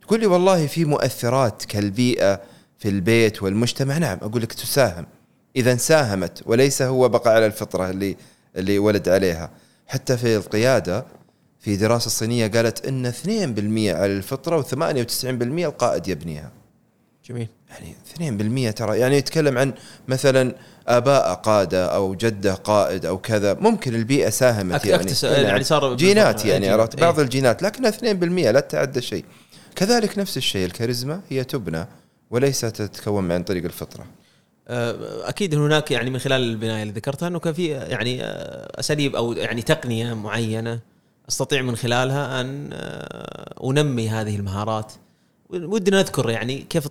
[0.03, 2.41] تقول لي والله في مؤثرات كالبيئة
[2.79, 3.99] في البيت والمجتمع.
[3.99, 5.07] نعم أقول لك تساهم.
[5.57, 8.17] إذا ساهمت وليس هو بقى على الفطرة اللي
[8.57, 9.51] اللي ولد عليها.
[9.87, 11.07] حتى في القيادة
[11.61, 15.25] في دراسة صينية قالت إن 2% على الفطرة و98%
[15.65, 16.53] القائد يبنيها.
[17.25, 17.49] جميل.
[17.71, 19.73] يعني 2% ترى يعني يتكلم عن
[20.09, 20.55] مثلا
[20.89, 26.45] آباء قادة أو جدة قائد أو كذا ممكن البيئة ساهمت أك- أكتس- يعني صار جينات.
[26.45, 27.05] يعني إيه، عرفت؟ جينات.
[27.11, 29.25] بعض الجينات لكنها 2% لا تتعدى شيء.
[29.77, 31.87] كذلك نفس الشيء الكاريزما هي تبنى
[32.31, 34.07] وليس تتكون عن طريق الفطرة.
[34.69, 39.17] آه، أكيد هناك يعني من خلال البناية اللي ذكرتها أنه كان في يعني آه، أساليب
[39.17, 40.81] أو يعني تقنية معينة
[41.29, 44.93] أستطيع من خلالها أن آه، أنمي هذه المهارات.
[45.51, 46.89] ودنا نذكر يعني كيف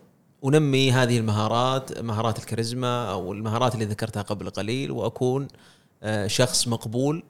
[0.48, 5.48] أنمي هذه المهارات مهارات الكاريزما أو المهارات اللي ذكرتها قبل قليل وأكون
[6.04, 7.24] آه، شخص مقبول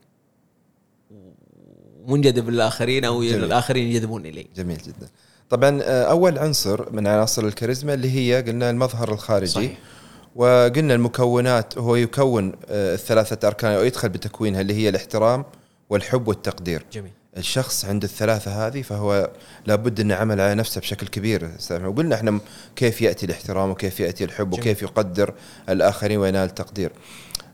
[2.06, 3.44] ومنجذب للآخرين أو جميل.
[3.44, 4.48] الاخرين ينجذبون إلي.
[4.56, 5.08] جميل جدا.
[5.50, 9.52] طبعا آه، أول عنصر من عناصر الكاريزما اللي هي قلنا المظهر الخارجي.
[9.52, 9.78] صحيح.
[10.36, 15.46] وقلنا المكونات هو يكون آه، الثلاثه أركان أو يدخل بتكوينها اللي هي الاحترام
[15.90, 16.86] والحب والتقدير.
[16.94, 17.12] جميل.
[17.38, 19.30] الشخص عنده الثلاثة هذه فهو
[19.66, 21.52] لابد انه عمل على نفسه بشكل كبير.
[21.72, 22.40] وقلنا إحنا
[22.76, 24.60] كيف يأتي الاحترام وكيف يأتي الحب جميل.
[24.62, 25.34] وكيف يقدر
[25.70, 26.92] الآخرين وينال التقدير.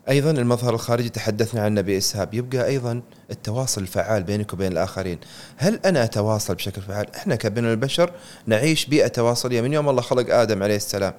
[0.10, 5.20] أيضا المظهر الخارجي تحدثنا عنه باسهاب يبقى أيضا التواصل الفعال بينك وبين الآخرين.
[5.58, 8.12] هل أنا أتواصل بشكل فعال؟ إحنا كبني البشر
[8.48, 11.14] نعيش بيئة تواصلية من يوم الله خلق آدم عليه السلام.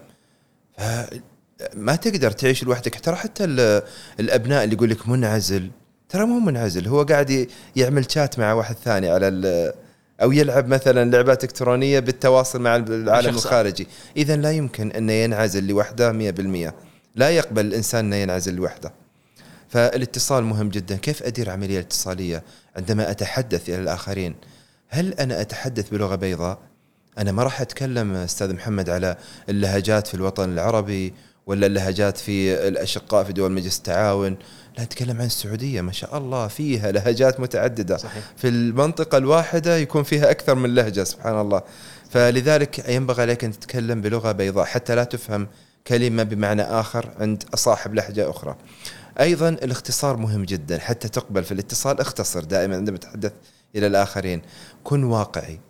[1.75, 3.83] ما تقدر تعيش لوحدك ترى حتى ال-
[4.21, 5.71] الأبناء اللي يقول لك منعزل
[6.13, 6.89] ترى مو منعزل.
[6.89, 9.73] هو قاعد يعمل شات مع واحد ثاني على ال-
[10.23, 13.87] أو يلعب مثلا لعبات إلكترونية بالتواصل مع العالم الخارجي.
[14.17, 16.75] اذا لا يمكن انه ينعزل لوحده 100%
[17.17, 18.93] لا يقبل الانسان انه ينعزل لوحده.
[19.69, 20.97] فالاتصال مهم جدا.
[20.97, 22.43] كيف أدير عملية اتصاليه
[22.77, 24.35] عندما أتحدث إلى الآخرين؟
[24.89, 26.59] هل أنا أتحدث بلغة بيضاء؟
[27.19, 29.17] أنا ما راح أتكلم أستاذ محمد على
[29.49, 31.15] اللهجات في الوطن العربي
[31.47, 34.37] ولا اللهجات في الأشقاء في دول مجلس التعاون
[34.79, 37.97] لا اتكلم عن السعودية ما شاء الله فيها لهجات متعددة.
[37.97, 38.25] صحيح.
[38.37, 41.63] في المنطقة الواحدة يكون فيها أكثر من لهجة سبحان الله.
[42.11, 45.49] فلذلك ينبغي عليك أن تتكلم بلغة بيضاء حتى لا تفهم
[45.87, 48.57] كلمة بمعنى آخر عند صاحب لهجة أخرى.
[49.21, 53.33] أيضا الاختصار مهم جدا حتى تقبل في الاتصال اختصر دائما عندما تتحدث
[53.77, 54.43] إلى الآخرين.
[54.85, 55.61] كن واقعي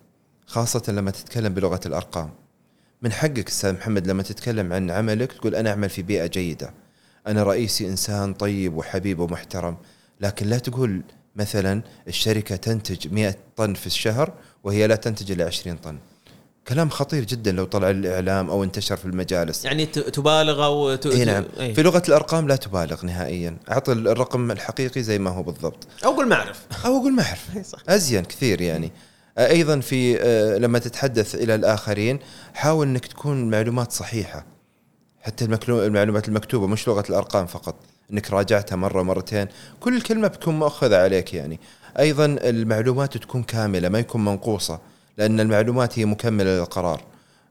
[0.45, 2.29] خاصة لما تتكلم بلغة الأرقام.
[3.01, 6.73] من حقك أستاذ محمد لما تتكلم عن عملك تقول أنا أعمل في بيئة جيدة.
[7.27, 9.77] أنا رئيسي إنسان طيب وحبيب ومحترم
[10.21, 11.01] لكن لا تقول
[11.35, 14.33] مثلا الشركة تنتج 100 طن في الشهر
[14.63, 15.97] وهي لا تنتج إلا 20 طن.
[16.67, 19.65] كلام خطير جدا لو طلع الإعلام أو انتشر في المجالس.
[19.65, 21.05] يعني تبالغ أو ت...
[21.05, 21.45] إي نعم.
[21.59, 21.73] إيه.
[21.73, 23.57] في لغة الأرقام لا تبالغ نهائيا.
[23.71, 25.87] أعطي الرقم الحقيقي زي ما هو بالضبط.
[26.05, 26.65] أو قول ما أعرف.
[26.85, 27.49] أو أقول ما أعرف.
[27.55, 28.91] إيه، أزين كثير يعني.
[29.37, 32.19] أيضا في آه، لما تتحدث إلى الآخرين
[32.53, 34.52] حاول إنك تكون معلومات صحيحة.
[35.23, 37.75] حتى المعلومات المكتوبة مش لغة الأرقام فقط
[38.11, 39.47] إنك راجعتها مرة مرتين
[39.79, 41.59] كل كلمة بتكون مؤخذه عليك يعني.
[41.99, 44.79] أيضا المعلومات تكون كاملة ما يكون منقوصة
[45.17, 47.03] لأن المعلومات هي مكملة للقرار.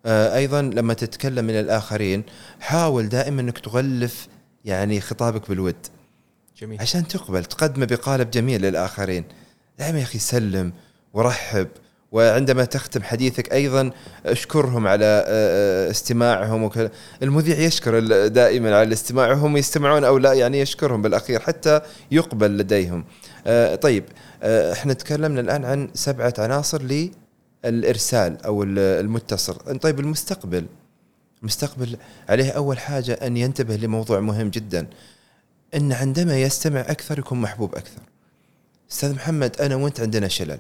[0.06, 2.22] آه، أيضا لما تتكلم من الآخرين
[2.61, 4.28] حاول دائما إنك تغلف
[4.64, 5.76] يعني خطابك بالود.
[6.58, 6.80] جميل.
[6.80, 9.24] عشان تقبل تقدمه بقالب جميل للآخرين.
[9.78, 10.72] دائما يا أخي سلم
[11.12, 11.68] ورحب.
[12.12, 13.90] وعندما تختم حديثك أيضا
[14.27, 16.90] اشكرهم على آه، آه، استماعهم وكذا
[17.22, 23.05] المذيع يشكر دائما على الاستماع وهم يستمعون أو لا يعني يشكرهم بالأخير حتى يقبل لديهم
[23.46, 24.05] آه، طيب
[24.44, 26.83] إحنا تكلمنا الآن عن سبعة عناصر
[27.64, 30.66] للإرسال أو ال- المتصل طيب المستقبل
[31.40, 31.96] المستقبل
[32.29, 34.87] عليه أول حاجة أن ينتبه لموضوع مهم جدا
[35.75, 38.01] إن عندما يستمع أكثر يكون محبوب أكثر.
[38.92, 40.59] أستاذ محمد أنا وأنت عندنا شلل.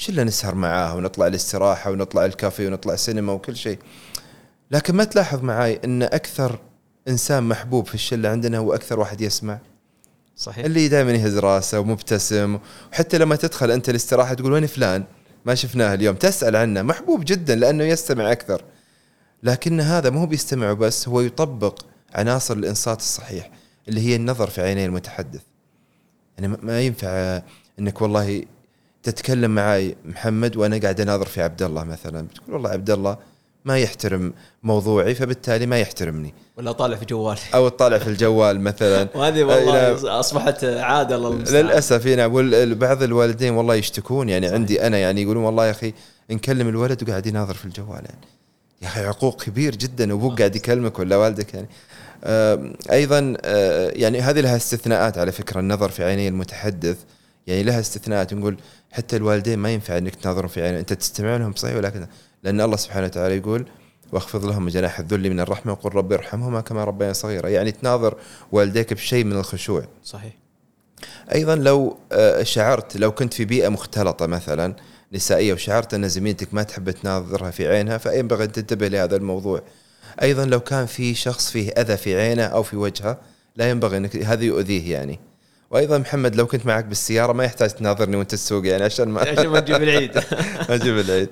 [0.00, 3.78] شله نسهر معاه ونطلع الاستراحه ونطلع الكافي ونطلع سينما وكل شيء.
[4.70, 6.58] لكن ما تلاحظ معاي إن أكثر
[7.08, 9.58] إنسان محبوب في الشلة عندنا هو أكثر واحد يسمع
[10.36, 12.58] صحيح اللي دائما يهز راسه ومبتسم
[12.92, 15.04] وحتى لما تدخل أنت الاستراحة تقول وين فلان؟
[15.44, 18.64] ما شفناه اليوم تسأل عنه محبوب جدا لأنه يستمع أكثر.
[19.42, 21.78] لكن هذا مو بيستمع بس هو يطبق
[22.14, 23.50] عناصر الإنصات الصحيح
[23.88, 25.40] اللي هي النظر في عيني المتحدث.
[26.38, 27.42] يعني ما- ينفع
[27.78, 28.42] إنك والله
[29.02, 32.22] تتكلم معي محمد وأنا قاعد أناظر في عبد الله مثلا.
[32.22, 33.16] بتقول والله عبد الله
[33.64, 34.32] ما يحترم
[34.62, 36.34] موضوعي فبالتالي ما يحترمني.
[36.56, 39.08] ولا طالع في جوالي أو تطالع في الجوال مثلا.
[39.14, 41.64] وهذه والله أصبحت عادة الله المستعان.
[41.64, 42.26] للأسف هنا
[42.74, 44.28] بعض الوالدين والله يشتكون.
[44.28, 45.94] يعني عندي أنا يعني يقولون والله يا أخي
[46.30, 48.26] نكلم الولد وقاعد يناظر في الجوال يعني.
[48.82, 51.68] يا أخي عقوق كبير جدا أبوك قاعد يكلمك ولا والدك يعني.
[52.90, 56.96] أيضا آه، يعني هذه لها استثناءات على فكرة النظر في عيني المتحدث.
[57.48, 58.56] يعني لها استثناءات نقول
[58.90, 60.78] حتى الوالدين ما ينفع إنك تناظرهم في عيني.
[60.78, 62.06] أنت تستمع لهم صحيح ولكن
[62.42, 63.66] لأن الله سبحانه وتعالى يقول
[64.12, 67.48] واخفض لهم جناح الذل من الرحمة وقل رب ارحمهما كما ربياني صغيرا.
[67.48, 68.16] يعني تناظر
[68.52, 69.84] والديك بشيء من الخشوع.
[70.04, 70.32] صحيح.
[71.34, 74.76] أيضا لو آه، شعرت لو كنت في بيئة مختلطة مثلا
[75.12, 79.62] نسائية وشعرت أن زميلتك ما تحب تناظرها في عينها فينبغي أن تنتبه لهذا الموضوع؟
[80.22, 83.18] أيضا لو كان في شخص فيه أذى في عينه أو في وجهه
[83.56, 85.27] لا ينبغي أنك هذا يؤذيه يعني.
[85.70, 89.46] وأيضا محمد لو كنت معك بالسيارة ما يحتاج تناظرني وأنت تسوق يعني عشان ما عشان
[89.46, 90.14] ما تجيب العيد.
[90.68, 91.28] ما تجيب العيد.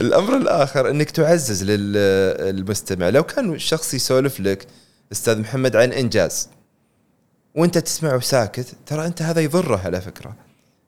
[0.00, 4.66] الأمر الآخر إنك تعزز للمستمع لو كان شخص يسولف لك
[5.12, 6.48] أستاذ محمد عن إنجاز
[7.54, 10.36] وأنت تسمعه ساكت ترى أنت هذا يضره على فكرة.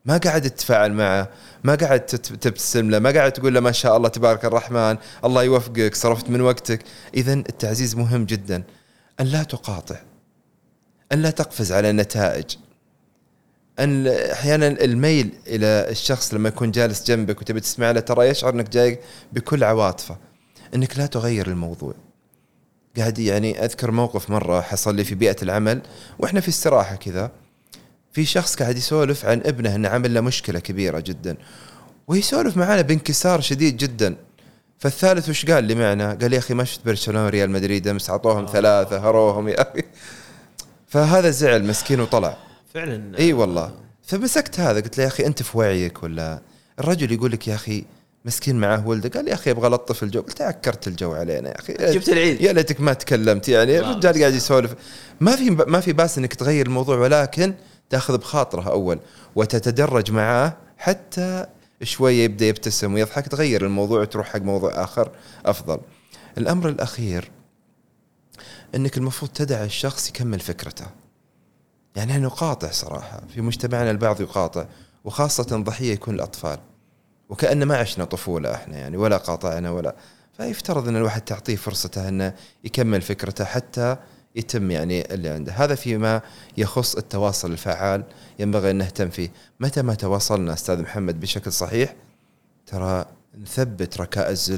[0.05, 1.29] ما قاعد تتفاعل معه
[1.65, 5.95] ما قاعد تبتسم له ما قاعد تقول له ما شاء الله تبارك الرحمن الله يوفقك
[5.95, 6.81] صرفت من وقتك.
[7.15, 8.63] اذا التعزيز مهم جدا.
[9.21, 9.97] أن لا تقاطع.
[11.15, 12.45] أن لا تقفز على النتائج
[13.79, 18.69] أن أحيانا الميل إلى الشخص لما يكون جالس جنبك وتبي تسمع له ترى يشعر إنك
[18.69, 18.99] جاي
[19.33, 20.17] بكل عواطفه
[20.75, 21.95] إنك لا تغير الموضوع
[22.97, 25.83] قاعد يعني أذكر موقف مرة حصل لي في بيئة العمل
[26.19, 27.31] وإحنا في استراحة كذا
[28.13, 31.37] في شخص قاعد يسولف عن ابنه إنه عمل له مشكلة كبيرة جدا
[32.07, 34.17] ويسولف معنا بانكسار شديد جدا
[34.79, 38.45] فالثالث وش قال لي معنا؟ قال يا أخي ما شفت برشلونة ريال مدريد أمس أعطوهم
[38.45, 38.53] آه.
[38.53, 39.83] ثلاثة هروهم يا أخي
[40.95, 42.37] فهذا زعل مسكين وطلع.
[42.75, 43.19] فعلا.
[43.19, 43.71] إي والله.
[44.03, 46.41] فمسكت هذا قلت له يا أخي أنت في وعيك ولا؟
[46.79, 47.85] الرجل يقول لك يا أخي
[48.25, 49.09] مسكين معاه ولده.
[49.09, 50.21] قال يا أخي أبغى الطف الجو.
[50.21, 51.73] قلت عكرت الجو علينا يا أخي.
[51.73, 52.41] جبت العيد.
[52.41, 53.79] يا ليتك ما تكلمت يعني.
[53.79, 54.75] الرجال قاعد يسولف.
[55.21, 57.55] ما في ما في بأس إنك تغير الموضوع ولكن
[57.91, 58.99] تأخذ بخاطره أول
[59.37, 61.47] وتتدرج معاه حتى
[61.83, 65.11] شوية يبدأ يبتسم ويضحك تغير الموضوع وتروح حق موضوع آخر
[65.47, 65.81] أفضل.
[66.39, 67.31] الأمر الأخير
[68.75, 70.87] إنك المفروض تدع الشخص يكمل فكرته.
[71.97, 73.23] يعني إحنا نقاطع صراحة.
[73.35, 74.67] في مجتمعنا البعض يقاطع
[75.05, 76.59] وخاصة ضحية يكون الأطفال.
[77.29, 79.97] وكأن ما عشنا طفولة إحنا يعني ولا قاطعنا ولا.
[80.37, 82.35] فيفترض إن الواحد تعطيه فرصته إنه
[82.65, 83.97] يكمل فكرته حتى
[84.37, 85.53] يتم يعني اللي عنده.
[85.53, 86.21] هذا فيما
[86.57, 88.05] يخص التواصل الفعال
[88.39, 89.31] ينبغي أن نهتم فيه.
[89.61, 91.95] متى ما تواصلنا أستاذ محمد بشكل صحيح
[92.67, 93.05] ترى
[93.39, 94.53] نثبت ركائز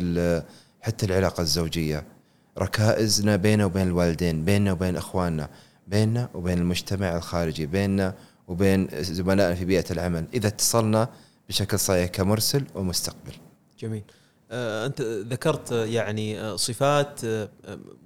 [0.80, 2.15] حتى العلاقة الزوجية.
[2.58, 5.48] ركائزنا بيننا وبين الوالدين بيننا وبين إخواننا
[5.86, 8.14] بيننا وبين المجتمع الخارجي بيننا
[8.48, 10.24] وبين زملائنا في بيئة العمل.
[10.34, 11.08] إذا اتصلنا
[11.48, 13.32] بشكل صحيح كمرسل ومستقبل.
[13.78, 14.02] جميل.
[14.50, 17.48] آه، أنت ذكرت يعني آه، صفات آه،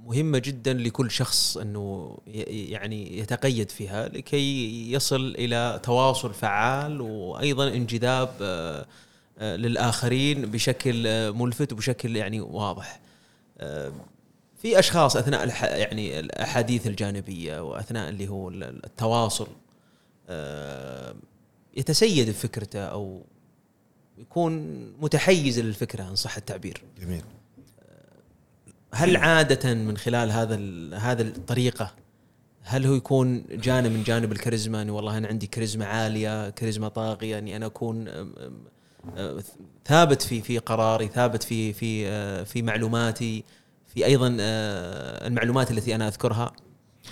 [0.05, 8.31] مهمة جدا لكل شخص أنه يعني يتقيد فيها لكي يصل إلى تواصل فعال وأيضا انجذاب
[9.41, 13.01] للآخرين بشكل ملفت وبشكل يعني واضح.
[14.63, 19.49] في أشخاص أثناء يعني الأحاديث الجانبية وأثناء اللي هو التواصل
[21.77, 23.23] يتسيد بفكرته أو
[24.19, 24.53] يكون
[25.01, 26.83] متحيز للفكرة إن صح التعبير.
[27.01, 27.23] جميل.
[28.95, 30.57] هل عادة من خلال هذا
[30.99, 31.95] هذا الطريقة
[32.63, 37.39] هل هو يكون جانب من جانب الكاريزما إني والله أنا عندي كاريزما عالية، كاريزما طاغية
[37.39, 38.09] إني أنا أكون
[39.85, 43.45] ثابت في في قراري، ثابت في في في معلوماتي،
[43.95, 44.37] في أيضا
[45.27, 46.53] المعلومات التي أنا أذكرها.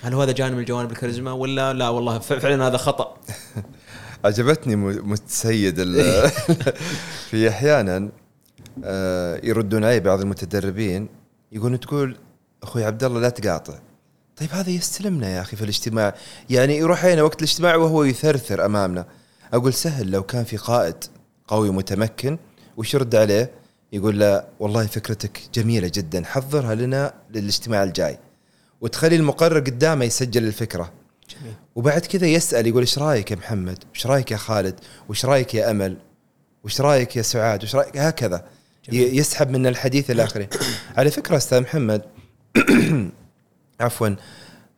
[0.01, 3.17] هل هو هذا جانب من جوانب الكاريزما ولا لا؟ والله فعلا هذا خطأ؟
[4.25, 5.83] عجبتني متسيد
[7.29, 8.09] في أحيانا
[8.83, 11.09] آه، يردون علي بعض المتدربين
[11.51, 12.17] يقولون تقول
[12.63, 13.73] أخوي عبد الله لا تقاطع.
[14.37, 16.15] طيب هذا يستلمنا يا أخي في الاجتماع.
[16.49, 19.05] يعني يروح هنا وقت الاجتماع وهو يثرثر أمامنا.
[19.53, 20.95] أقول سهل لو كان في قائد
[21.47, 22.37] قوي متمكن
[22.77, 23.51] وش يرد عليه؟
[23.93, 28.17] يقول له والله فكرتك جميلة جدا حضرها لنا للاجتماع الجاي
[28.81, 30.91] وتخلي المقرر قدامه يسجل الفكرة
[31.29, 31.53] جميل.
[31.75, 35.71] وبعد كذا يسأل يقول إيش رأيك يا محمد؟ إيش رأيك يا خالد؟ وإيش رأيك يا
[35.71, 35.97] أمل؟
[36.63, 38.45] وإيش رأيك يا سعاد؟ وإيش رأيك هكذا
[38.89, 39.19] جميل.
[39.19, 40.49] يسحب من الحديث إلى اخره.
[40.97, 42.01] على فكرة أستاذ محمد
[43.81, 44.09] عفوا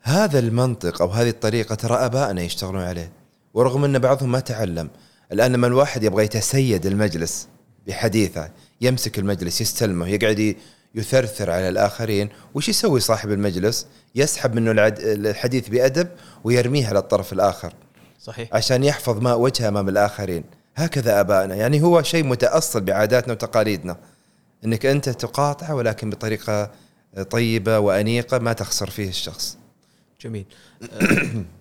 [0.02, 3.12] هذا المنطق أو هذه الطريقة ترى ابائنا يشتغلون عليه
[3.54, 4.90] ورغم أن بعضهم ما تعلم
[5.32, 7.48] الآن لما الواحد يبغى يتسيد المجلس
[7.88, 8.50] بحديثه
[8.82, 10.56] يمسك المجلس يستلمه يقعد
[10.96, 12.30] يثرثر على الآخرين.
[12.54, 16.08] وش يسوي صاحب المجلس؟ يسحب منه الحديث بأدب
[16.44, 17.74] ويرميه على الطرف الآخر.
[18.20, 18.50] صحيح.
[18.54, 20.44] عشان يحفظ ما وجهه أمام الآخرين.
[20.76, 23.98] هكذا ابائنا يعني هو شيء متأصل بعاداتنا وتقاليدنا.
[24.66, 26.72] إنك أنت تقاطع ولكن بطريقة
[27.30, 29.58] طيبة وأنيقة ما تخسر فيه الشخص.
[30.22, 30.46] جميل.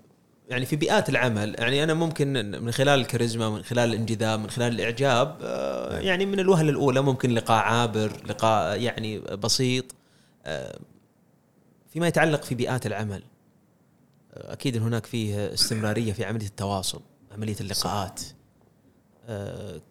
[0.50, 2.32] يعني في بيئات العمل يعني أنا ممكن
[2.62, 7.30] من خلال الكاريزما من خلال الانجذاب من خلال الإعجاب آه، يعني من الوهلة الأولى ممكن
[7.30, 9.84] لقاء عابر لقاء يعني بسيط
[10.46, 10.78] آه،
[11.92, 13.22] فيما يتعلق في بيئات العمل.
[14.34, 17.00] آه، أكيد إن هناك فيه استمرارية في عملية التواصل
[17.32, 18.20] عملية اللقاءات.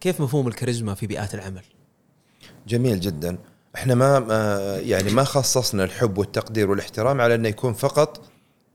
[0.02, 1.64] كيف مفهوم الكاريزما في بيئات العمل؟
[2.68, 3.38] جميل جدا.
[3.76, 4.18] إحنا ما
[4.84, 8.29] يعني ما خصصنا الحب والتقدير والاحترام على انه يكون فقط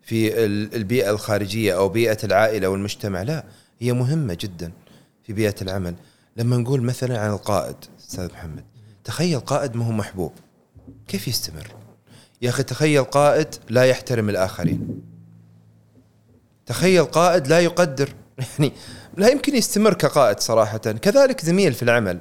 [0.04, 0.44] في
[0.76, 3.22] البيئة الخارجية أو بيئة العائلة والمجتمع.
[3.22, 3.44] لا
[3.80, 4.72] هي مهمة جدا
[5.26, 5.94] في بيئة العمل.
[6.36, 8.64] لما نقول مثلا عن القائد أستاذ محمد
[9.04, 10.32] تخيل قائد ما هو محبوب.
[11.08, 11.66] كيف يستمر؟
[12.42, 15.02] يا أخي تخيل قائد لا يحترم الآخرين.
[16.66, 18.08] تخيل قائد لا يقدر.
[18.58, 18.72] يعني
[19.16, 20.78] لا يمكن يستمر كقائد صراحة.
[20.78, 22.18] كذلك زميل في العمل.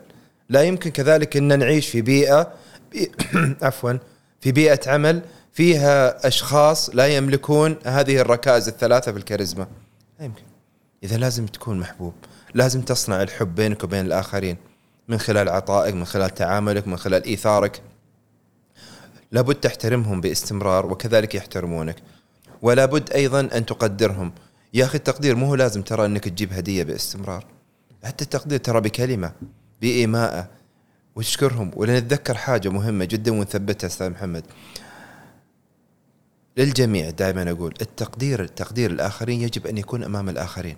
[0.50, 2.54] لا يمكن كذلك إن نعيش في بيئة
[2.92, 3.12] بي
[3.62, 3.94] عفوا
[4.42, 5.22] في بيئة عمل
[5.54, 9.68] فيها أشخاص لا يملكون هذه الركائز الثلاثة في الكاريزما.
[10.20, 10.44] لا يمكن.
[11.04, 12.14] إذا لازم تكون محبوب
[12.54, 14.58] لازم تصنع الحب بينك وبين الآخرين
[15.08, 17.82] من خلال عطائك من خلال تعاملك من خلال إيثارك.
[19.32, 21.96] لابد تحترمهم باستمرار وكذلك يحترمونك.
[22.62, 24.34] ولا بد أيضا أن تقدرهم.
[24.74, 27.46] يا أخي التقدير مو لازم ترى أنك تجيب هدية باستمرار.
[28.04, 29.32] حتى التقدير ترى بكلمة
[29.82, 30.48] بايماءه
[31.16, 34.44] وتشكرهم ولنتذكر حاجة مهمة جدا ونثبتها أستاذ محمد.
[36.58, 40.78] للجميع دائما أقول التقدير تقدير الآخرين يجب أن يكون أمام الآخرين.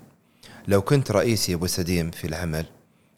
[0.68, 2.66] لو كنت رئيسي أبو سديم في العمل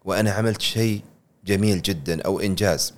[0.06, 1.02] وأنا عملت شيء
[1.46, 2.94] جميل جدا أو إنجاز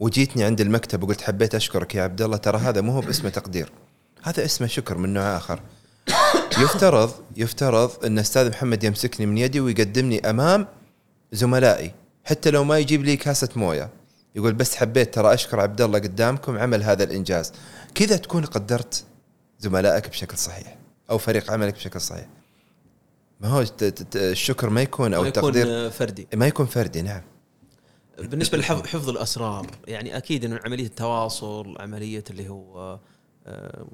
[0.00, 3.72] وجيتني عند المكتب وقلت حبيت أشكرك يا عبد الله ترى هذا مو هو باسمه تقدير
[4.22, 5.60] هذا اسمه شكر من نوع آخر.
[6.58, 10.66] يفترض يفترض أن أستاذ محمد يمسكني من يدي ويقدمني أمام
[11.32, 13.90] زملائي حتى لو ما يجيب لي كاسة موية.
[14.34, 17.52] يقول بس حبيت ترى أشكر عبد الله قدامكم عمل هذا الإنجاز.
[17.94, 19.04] كذا تكون قدرت
[19.58, 20.78] زملائك بشكل صحيح
[21.10, 22.28] أو فريق عملك بشكل صحيح.
[23.40, 23.64] ما هو
[24.16, 26.28] الشكر ما يكون أو ما التقدير يكون فردي.
[26.34, 27.22] ما يكون فردي نعم.
[28.18, 32.98] بالنسبة لحفظ الأسرار يعني أكيد انه عملية التواصل عملية اللي هو
[33.46, 33.86] آه،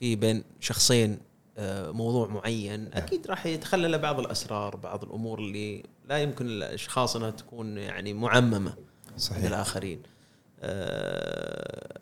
[0.00, 1.18] في بين شخصين
[1.58, 7.30] آه، موضوع معين أكيد راح يتخلل بعض الأسرار بعض الأمور اللي لا يمكن الأشخاص إنها
[7.30, 8.74] تكون يعني معممة
[9.16, 9.44] صحيح.
[9.44, 10.11] للاخرين آه،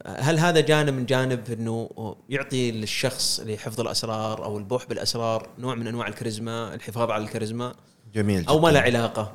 [0.07, 1.91] هل هذا جانب من جانب إنه
[2.29, 7.75] يعطي للشخص لحفظ الأسرار أو البوح بالأسرار نوع من أنواع الكاريزما الحفاظ على الكاريزما؟
[8.15, 8.79] جميل أو ما جداً.
[8.79, 9.35] له علاقة؟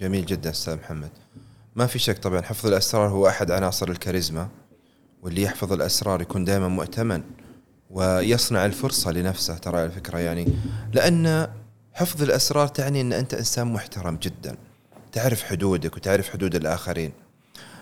[0.00, 1.10] جميل جدا أستاذ محمد.
[1.76, 4.48] ما في شك طبعا حفظ الأسرار هو أحد عناصر الكاريزما
[5.22, 7.22] واللي يحفظ الأسرار يكون دائما مؤتمن
[7.90, 10.46] ويصنع الفرصة لنفسه ترى على فكره يعني.
[10.92, 11.48] لأن
[11.92, 14.56] حفظ الأسرار تعني إن أنت إنسان محترم جدا
[15.12, 17.12] تعرف حدودك وتعرف حدود الآخرين.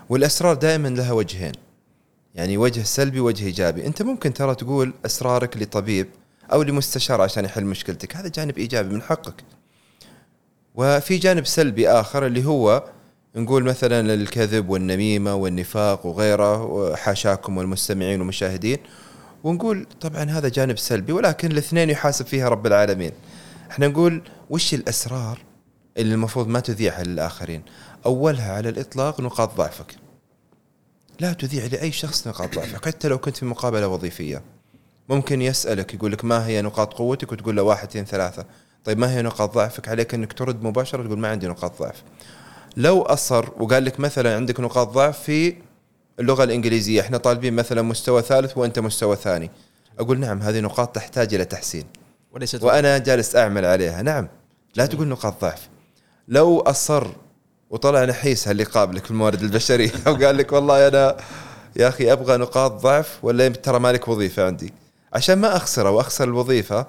[0.09, 1.53] والأسرار دائما لها وجهين.
[2.35, 3.87] يعني وجه سلبي وجه إيجابي.
[3.87, 6.07] أنت ممكن ترى تقول أسرارك لطبيب
[6.53, 8.17] أو لمستشار عشان يحل مشكلتك.
[8.17, 9.45] هذا جانب إيجابي من حقك.
[10.75, 12.85] وفي جانب سلبي آخر اللي هو
[13.37, 18.79] نقول مثلا الكذب والنميمة والنفاق وغيره وحاشاكم والمستمعين والمشاهدين.
[19.45, 23.13] ونقول طبعا هذا جانب سلبي ولكن الاثنين يحاسب فيها رب العالمين.
[23.71, 25.39] إحنا نقول وش الأسرار
[25.97, 27.63] اللي المفروض ما تذيعها للآخرين؟
[28.09, 29.97] أولها على الإطلاق نقاط ضعفك.
[31.21, 34.43] لا تذيع لأي شخص نقاط ضعفك حتى لو كنت في مقابلة وظيفية.
[35.09, 38.45] ممكن يسألك يقول لك ما هي نقاط قوتك؟ وتقول له واحد اثنين ثلاثة.
[38.85, 42.03] طيب ما هي نقاط ضعفك؟ عليك أنك ترد مباشرة تقول ما عندي نقاط ضعف.
[42.77, 45.57] لو أصر وقال لك مثلا عندك نقاط ضعف في
[46.21, 49.51] اللغة الإنجليزية إحنا طالبين مثلا مستوى ثالث وأنت مستوى ثاني.
[49.99, 51.85] أقول نعم هذه نقاط تحتاج إلى تحسين.
[52.33, 54.03] وليست وأنا جالس أعمل عليها.
[54.03, 54.29] نعم
[54.75, 55.69] لا تقول نقاط ضعف.
[56.29, 57.07] لو أصر
[57.71, 59.93] وطلع نحيس اللي قابلك في الموارد البشرية.
[60.07, 61.17] وقال لك والله أنا
[61.77, 64.73] يا أخي أبغى نقاط ضعف ولا ترى مالك وظيفة عندي.
[65.13, 66.87] عشان ما أخسره وأخسر الوظيفة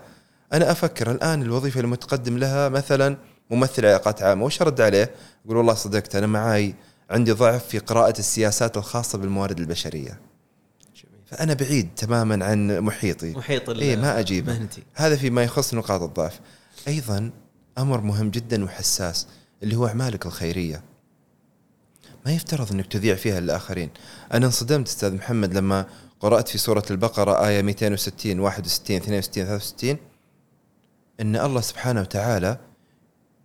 [0.53, 3.17] أنا أفكر الآن الوظيفة المتقدم لها مثلا
[3.49, 5.11] ممثل علاقات عامة وش أرد عليه؟
[5.45, 6.75] أقول والله صدقت أنا معاي
[7.09, 10.19] عندي ضعف في قراءة السياسات الخاصة بالموارد البشرية.
[11.25, 13.31] فأنا بعيد تماما عن محيطي.
[13.31, 14.53] محيط اي ما أجيبه.
[14.53, 14.83] مهنتي.
[14.93, 16.39] هذا فيما يخص نقاط الضعف.
[16.87, 17.31] أيضا
[17.77, 19.27] أمر مهم جدا وحساس.
[19.63, 20.83] اللي هو أعمالك الخيرية.
[22.25, 23.89] ما يفترض إنك تذيع فيها للاخرين
[24.33, 25.85] أنا انصدمت أستاذ محمد لما
[26.19, 29.97] قرأت في سورة البقرة آية 260 61 62 63
[31.21, 32.57] إن الله سبحانه وتعالى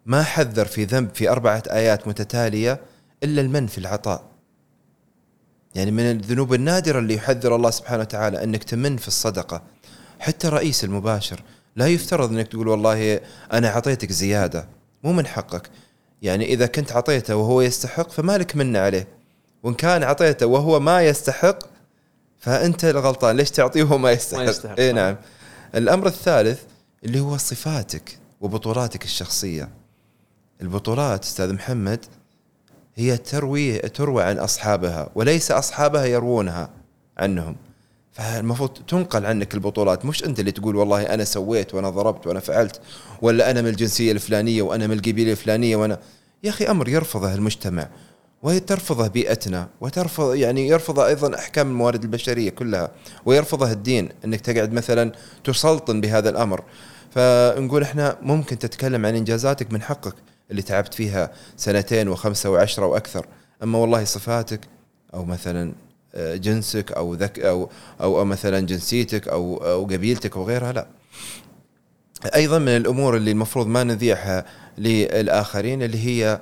[0.06, 2.80] ما حذر في ذنب في أربعة آيات متتالية
[3.22, 4.24] إلا المن في العطاء.
[5.74, 9.62] يعني من الذنوب النادرة اللي يحذر الله سبحانه وتعالى إنك تمن في الصدقة.
[10.18, 11.42] حتى رئيس المباشر
[11.76, 13.20] لا يفترض إنك تقول والله
[13.52, 14.68] أنا أعطيتك زيادة
[15.04, 15.70] مو من حقك.
[16.24, 19.08] يعني إذا كنت اعطيته وهو يستحق فما لك منه عليه.
[19.62, 21.58] وإن كان اعطيته وهو ما يستحق
[22.38, 24.80] فأنت الغلطان ليش تعطيه وهو ما يستحق, ما يستحق.
[24.80, 25.16] اي نعم.
[25.74, 26.62] الأمر الثالث
[27.04, 29.68] اللي هو صفاتك وبطولاتك الشخصية.
[30.62, 32.04] البطولات أستاذ محمد
[32.94, 36.70] هي تروي تروى عن أصحابها وليس أصحابها يروونها
[37.18, 37.56] عنهم.
[38.14, 40.04] فالمفروض تنقل عنك البطولات.
[40.04, 42.80] مش أنت اللي تقول والله أنا سويت وأنا ضربت وأنا فعلت
[43.22, 45.98] ولا أنا من الجنسية الفلانية وأنا من القبيلة الفلانية وأنا.
[46.44, 47.88] يا أخي أمر يرفضه المجتمع
[48.42, 52.90] وترفضه بيئتنا وترفض يعني يرفضه أيضا أحكام الموارد البشرية كلها
[53.26, 54.08] ويرفضه الدين.
[54.24, 55.12] إنك تقعد مثلا
[55.44, 56.64] تسلطن بهذا الأمر.
[57.10, 60.14] فنقول إحنا ممكن تتكلم عن إنجازاتك من حقك
[60.50, 63.26] اللي تعبت فيها سنتين وخمسة وعشرة وأكثر.
[63.62, 64.60] أما والله صفاتك
[65.14, 65.72] أو مثلا
[66.16, 70.86] جنسك أو ذك أو أو, مثلا جنسيتك أو أو قبيلتك أو غيرها لا.
[72.34, 74.44] أيضا من الأمور اللي المفروض ما نذيعها
[74.78, 76.40] للآخرين اللي هي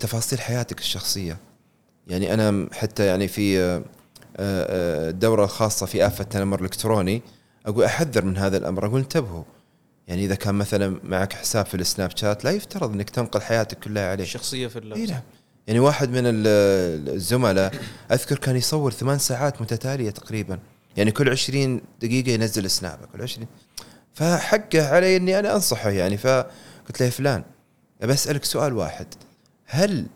[0.00, 1.36] تفاصيل حياتك الشخصية.
[2.06, 3.82] يعني أنا حتى يعني في آه،
[4.36, 7.22] آه، الدوره الخاصه في آفة التنمر الإلكتروني
[7.66, 9.44] أقول أحذر من هذا الأمر أقول انتبهوا.
[10.08, 14.10] يعني إذا كان مثلا معك حساب في السناب شات لا يفترض إنك تنقل حياتك كلها
[14.10, 14.24] عليه.
[14.24, 15.20] الشخصيه في اللبس نعم.
[15.70, 17.74] يعني واحد من ال- الزملاء
[18.12, 20.58] أذكر كان يصور ثمان ساعات متتالية تقريبا.
[20.96, 23.46] يعني كل 20 دقيقة ينزل سنابه كل 20
[24.14, 27.42] فحقه علي إني أنا أنصحه يعني فقلت له يا فلان
[28.02, 29.06] ابى أسألك سؤال واحد.
[29.66, 30.06] هل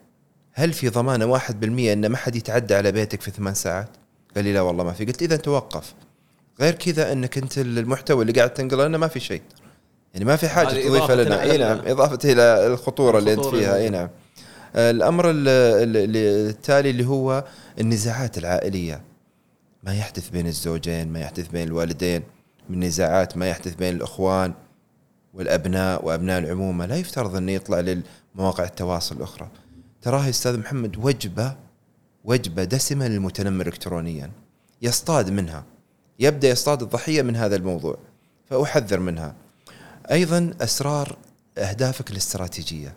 [0.52, 1.52] هل في ضمانه 1%
[1.92, 3.88] إن ما حد يتعدى على بيتك في ثمان ساعات؟
[4.36, 5.04] قال لي لا والله ما في.
[5.04, 5.94] قلت إذا توقف
[6.60, 9.42] غير كذا إنك أنت المحتوى اللي قاعد تنقله لنا ما في شيء.
[10.14, 11.42] يعني ما في حاجة تضيفها لنا.
[11.42, 13.76] إي نعم إضافة إلى الخطورة اللي أنت الخطورة فيها.
[13.76, 14.08] إي نعم.
[14.76, 17.44] الأمر ال- ال- ال- التالي اللي هو
[17.80, 19.02] النزاعات العائلية.
[19.82, 22.22] ما يحدث بين الزوجين ما يحدث بين الوالدين
[22.68, 24.54] من نزاعات ما يحدث بين الأخوان
[25.34, 29.48] والأبناء وأبناء العمومه لا يفترض انه يطلع للمواقع التواصل الأخرى.
[30.02, 31.56] تراه أستاذ محمد وجبة
[32.24, 34.30] وجبة دسمة للمتنمر الكترونيا.
[34.82, 35.64] يصطاد منها.
[36.18, 37.98] يبدأ يصطاد الضحية من هذا الموضوع.
[38.50, 39.34] فأحذر منها.
[40.10, 41.16] أيضا أسرار
[41.58, 42.94] أهدافك الاستراتيجية.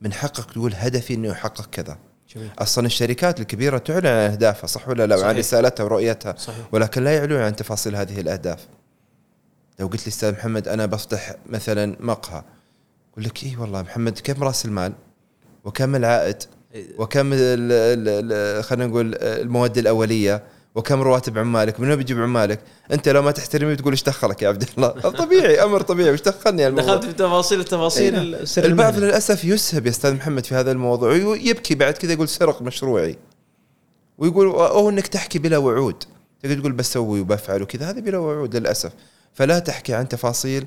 [0.00, 1.98] من حقك تقول هدفي إنه احقق كذا.
[2.34, 2.50] جميل.
[2.58, 5.36] أصلا الشركات الكبيرة تعلن عن أهدافها صح ولا لا؟ وعن.
[5.36, 6.34] رسالتها ورؤيتها.
[6.38, 6.66] صحيح.
[6.72, 8.66] ولكن لا يعلنون عن تفاصيل هذه الأهداف.
[9.80, 12.42] لو قلت لي أستاذ محمد أنا بفتح مثلا مقهى
[13.12, 14.92] أقول لك اي والله محمد كم رأس المال؟
[15.64, 16.42] وكم العائد؟
[16.98, 17.38] وكم ال-
[17.72, 20.42] ال- ال- خلينا نقول المواد الأولية؟
[20.78, 22.60] وكم رواتب عمالك من وين بتجيب عمالك؟
[22.92, 24.88] انت لو ما تحترمني تقول إيش دخلك يا عبد الله؟
[25.24, 28.22] طبيعي أمر طبيعي وش دخلني الموضوع دخلت في تفاصيل التفاصيل إيه.
[28.22, 29.10] السر البعض المهني.
[29.10, 33.18] للأسف يسهب يا أستاذ محمد في هذا الموضوع ويبكي بعد كذا يقول سرق مشروعي.
[34.18, 36.04] ويقول أو إنك تحكي بلا وعود.
[36.42, 38.92] تقدر تقول بسوي وبفعل وكذا هذا بلا وعود للأسف.
[39.34, 40.66] فلا تحكي عن تفاصيل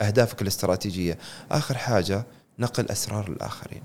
[0.00, 1.18] أهدافك الاستراتيجية.
[1.50, 2.26] آخر حاجة
[2.58, 3.82] نقل أسرار الآخرين.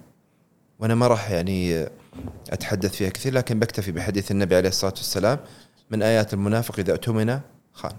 [0.80, 1.88] وأنا ما راح يعني
[2.49, 5.39] أتحدث فيها كثير لكن بكتفي بحديث النبي عليه الصلاة والسلام.
[5.89, 7.39] من آيات المنافق إذا اؤتمن
[7.73, 7.95] خان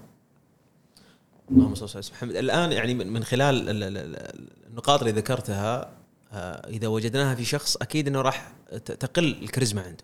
[1.51, 5.89] اللهم صل على محمد الآن يعني من خلال ال- ال- ال- النقاط اللي ذكرتها
[6.33, 8.51] آه، إذا وجدناها في شخص أكيد إنه راح
[8.85, 10.03] تقل الكاريزما عنده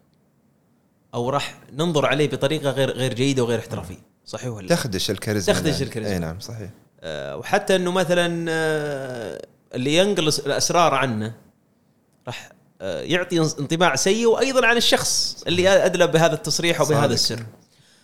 [1.13, 5.55] أو راح ننظر عليه بطريقة غير غير جيدة وغير احترافية صحيح ولا لا؟ تخدش الكاريزما
[5.55, 5.84] تخدش يعني.
[5.84, 6.13] الكاريزما.
[6.13, 6.69] إي نعم صحيح
[7.01, 9.41] آه، وحتى إنه مثلا آه،
[9.75, 11.34] اللي ينقل الأسرار عنه
[12.27, 12.49] راح
[12.82, 17.11] يعطي انطباع سيء وأيضا عن الشخص اللي ادلى بهذا التصريح أو بهذا صادق.
[17.13, 17.43] السر.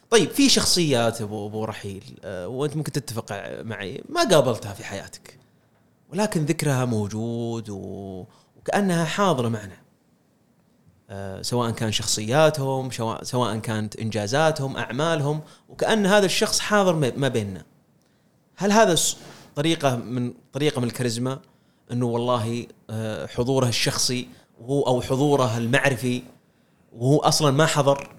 [0.09, 3.25] طيب في شخصيات ابو أبو رحيل آه، وأنت ممكن تتفق
[3.61, 5.39] معي ما قابلتها في حياتك
[6.09, 7.69] ولكن ذكرها موجود.
[7.69, 9.77] وكأنها حاضرة معنا.
[11.09, 12.89] آه، سواء كان شخصياتهم
[13.21, 17.65] سواء كانت إنجازاتهم أعمالهم وكأن هذا الشخص حاضر ما بيننا.
[18.55, 18.95] هل هذا
[19.55, 21.39] طريقة من طريقة من الكاريزما
[21.91, 24.27] إنه والله آه، حضوره الشخصي
[24.61, 26.23] وهو أو حضوره المعرفي
[26.93, 28.16] وهو أصلا ما حضر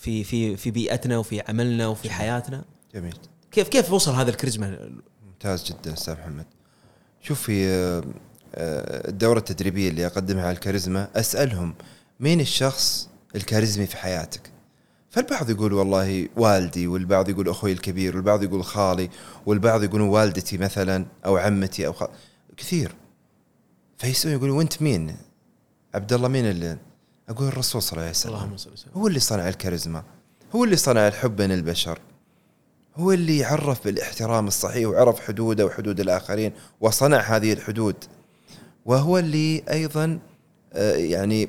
[0.00, 2.64] في في في بيئتنا وفي عملنا وفي حياتنا.
[2.94, 3.14] جميل.
[3.52, 4.90] كيف كيف وصل هذا الكاريزما؟
[5.26, 6.46] ممتاز جدا أستاذ محمد.
[7.22, 7.68] شوف في
[8.54, 11.74] آه، الدورة التدريبية اللي أقدمها على الكاريزما أسألهم
[12.20, 14.50] مين الشخص الكاريزمي في حياتك؟
[15.10, 19.10] فالبعض يقول والله والدي والبعض يقول أخوي الكبير والبعض يقول خالي
[19.46, 22.04] والبعض يقولون والدتي مثلا أو عمتي أو خ...
[22.56, 22.94] كثير.
[23.98, 25.16] فيسألون يقولون وأنت مين؟
[25.94, 26.78] عبد الله مين اللي
[27.30, 28.92] أقول الرسول صلى الله عليه وسلم اللهم صل وسلم.
[28.94, 30.02] هو اللي صنع الكاريزما
[30.54, 31.98] هو اللي صنع الحب بين البشر
[32.96, 37.96] هو اللي عرف بالاحترام الصحيح وعرف حدوده وحدود الآخرين وصنع هذه الحدود
[38.84, 40.18] وهو اللي أيضا
[40.72, 41.48] آه، يعني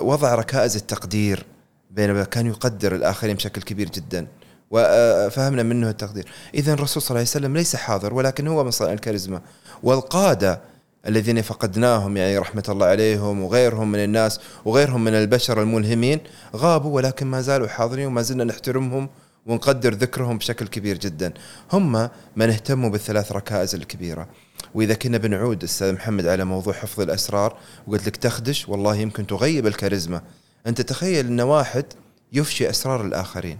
[0.00, 1.46] وضع ركائز التقدير
[1.90, 4.26] بين كان يقدر الآخرين بشكل كبير جدا
[4.70, 6.26] وفهمنا منه التقدير.
[6.54, 9.42] إذا الرسول صلى الله عليه وسلم ليس حاضر ولكن هو من صنع الكاريزما.
[9.82, 10.60] والقادة
[11.06, 16.20] الذين فقدناهم يعني رحمة الله عليهم وغيرهم من الناس وغيرهم من البشر الملهمين
[16.56, 19.08] غابوا ولكن ما زالوا حاضرين وما زلنا نحترمهم
[19.46, 21.32] ونقدر ذكرهم بشكل كبير جدا.
[21.72, 24.28] هم من اهتموا بالثلاث ركائز الكبيرة.
[24.74, 29.66] وإذا كنا بنعود أستاذ محمد على موضوع حفظ الأسرار وقلت لك تخدش والله يمكن تغيب
[29.66, 30.22] الكاريزما.
[30.66, 31.84] أنت تخيل أن واحد
[32.32, 33.58] يفشي أسرار الآخرين.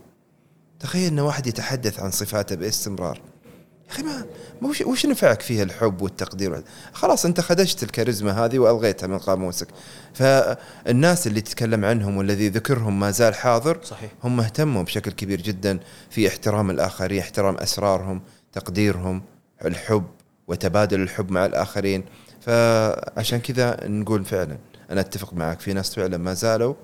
[0.80, 3.20] تخيل أن واحد يتحدث عن صفاته باستمرار.
[3.89, 6.62] يا أخي ما وش, وش نفعك فيها الحب والتقدير؟
[6.93, 9.68] خلاص أنت خدشت الكاريزما هذه وألغيتها من قاموسك
[10.14, 14.11] فالناس اللي تتكلم عنهم والذي ذكرهم ما زال حاضر صحيح.
[14.24, 15.78] هم اهتموا بشكل كبير جدا
[16.11, 18.22] في احترام الآخرين احترام أسرارهم
[18.53, 19.22] تقديرهم
[19.64, 20.05] الحب
[20.49, 22.05] وتبادل الحب مع الآخرين.
[22.41, 24.59] فعشان كذا نقول فعلا
[24.91, 26.74] أنا أتفق معك في ناس فعلا ما زالوا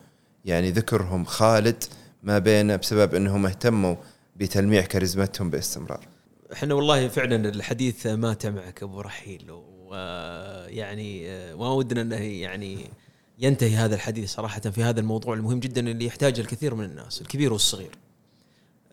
[0.45, 1.85] يعني ذكرهم خالد
[2.23, 3.95] ما بين بسبب أنهم اهتموا
[4.37, 6.14] بتلميع كاريزمتهم باستمرار.
[6.55, 12.91] إحنا والله فعلا الحديث مات معك أبو رحيل ويعني ما ودنا إنه يعني
[13.39, 17.53] ينتهي هذا الحديث صراحة في هذا الموضوع المهم جدا اللي يحتاجه الكثير من الناس الكبير
[17.53, 17.91] والصغير.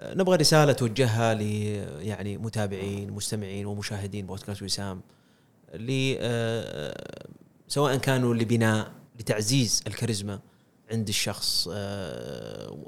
[0.03, 1.41] نبغى رسالة توجهها ل
[2.01, 5.01] يعني متابعين مستمعين ومشاهدين بودكاست وسام
[5.73, 6.15] ل
[7.67, 10.39] سواء كانوا لبناء لتعزيز الكاريزما
[10.91, 11.67] عند الشخص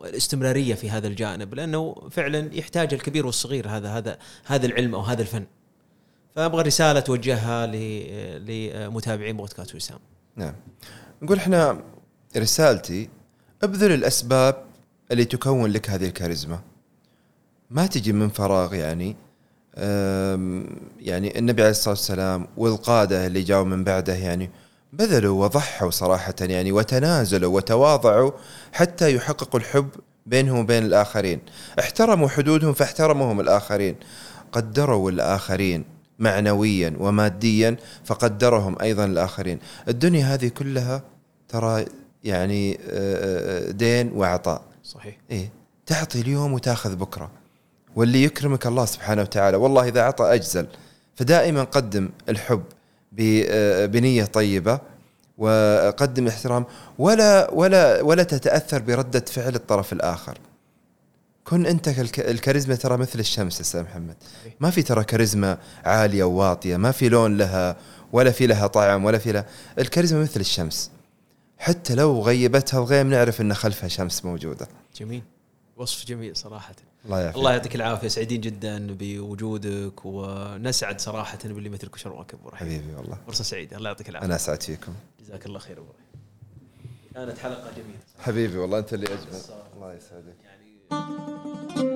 [0.06, 5.22] الاستمرارية في هذا الجانب لأنه فعلا يحتاج الكبير والصغير هذا هذا هذا العلم أو هذا
[5.22, 5.46] الفن.
[6.36, 7.68] فأبغى رسالة توجهها
[8.38, 10.00] لمتابعين بودكاست وسام.
[10.36, 10.54] نعم.
[11.22, 11.84] نقول إحنا
[12.38, 13.10] رسالتي
[13.64, 14.66] ابذل الأسباب
[15.12, 16.60] اللي تكون لك هذه الكاريزما.
[17.70, 19.16] ما تجي من فراغ يعني
[21.00, 24.50] يعني النبي عليه الصلاة والسلام والقادة اللي جاوا من بعده يعني
[24.94, 28.32] بذلوا وضحوا صراحة يعني وتنازلوا وتواضعوا
[28.74, 29.90] حتى يحققوا الحب
[30.26, 31.40] بينهم وبين الآخرين،
[31.80, 33.96] احترموا حدودهم فاحترمهم الآخرين،
[34.52, 35.84] قدروا الآخرين
[36.20, 41.02] معنويا وماديا فقدرهم أيضا الآخرين، الدنيا هذه كلها
[41.50, 41.86] ترى
[42.24, 42.80] يعني
[43.72, 44.62] دين وعطاء.
[44.84, 45.18] صحيح.
[45.32, 45.52] إيه.
[45.86, 47.32] تعطي اليوم وتأخذ بكرة.
[47.96, 49.58] واللي يكرمك الله سبحانه وتعالى.
[49.58, 50.68] والله إذا أعطى أجزل.
[51.16, 52.64] فدائما قدم الحب.
[53.88, 54.80] بنية طيبة
[55.38, 56.66] وقدم احترام
[57.00, 60.38] ولا ولا ولا تتأثر بردة فعل الطرف الآخر.
[61.44, 61.88] كن أنت
[62.20, 64.16] الكاريزما ترى مثل الشمس أستاذ محمد.
[64.60, 67.78] ما في ترى كاريزما عالية وواطية ما في لون لها
[68.14, 69.46] ولا في لها طعم ولا في لها
[69.80, 70.92] الكاريزما مثل الشمس.
[71.58, 74.68] حتى لو غيبتها الغيم نعرف أن خلفها شمس موجودة.
[75.00, 75.24] جميل.
[75.78, 76.76] وصف جميل صراحة.
[77.06, 77.38] الله يعافيك.
[77.38, 78.08] الله يعطيك العافية.
[78.08, 82.68] سعيدين جدا بوجودك ونسعد صراحة باللي مثلك وشرواك أبو رحيم.
[82.68, 83.18] حبيبي والله.
[83.28, 83.78] فرصة سعيدة.
[83.78, 84.26] الله يعطيك العافية.
[84.28, 84.94] أنا أسعد فيكم.
[85.20, 85.92] جزاك الله خير أبو
[87.14, 88.00] كانت حلقة جميلة.
[88.20, 89.42] حبيبي والله أنت اللي أجمل.
[89.76, 90.36] الله يسعدك.
[90.44, 91.93] يعني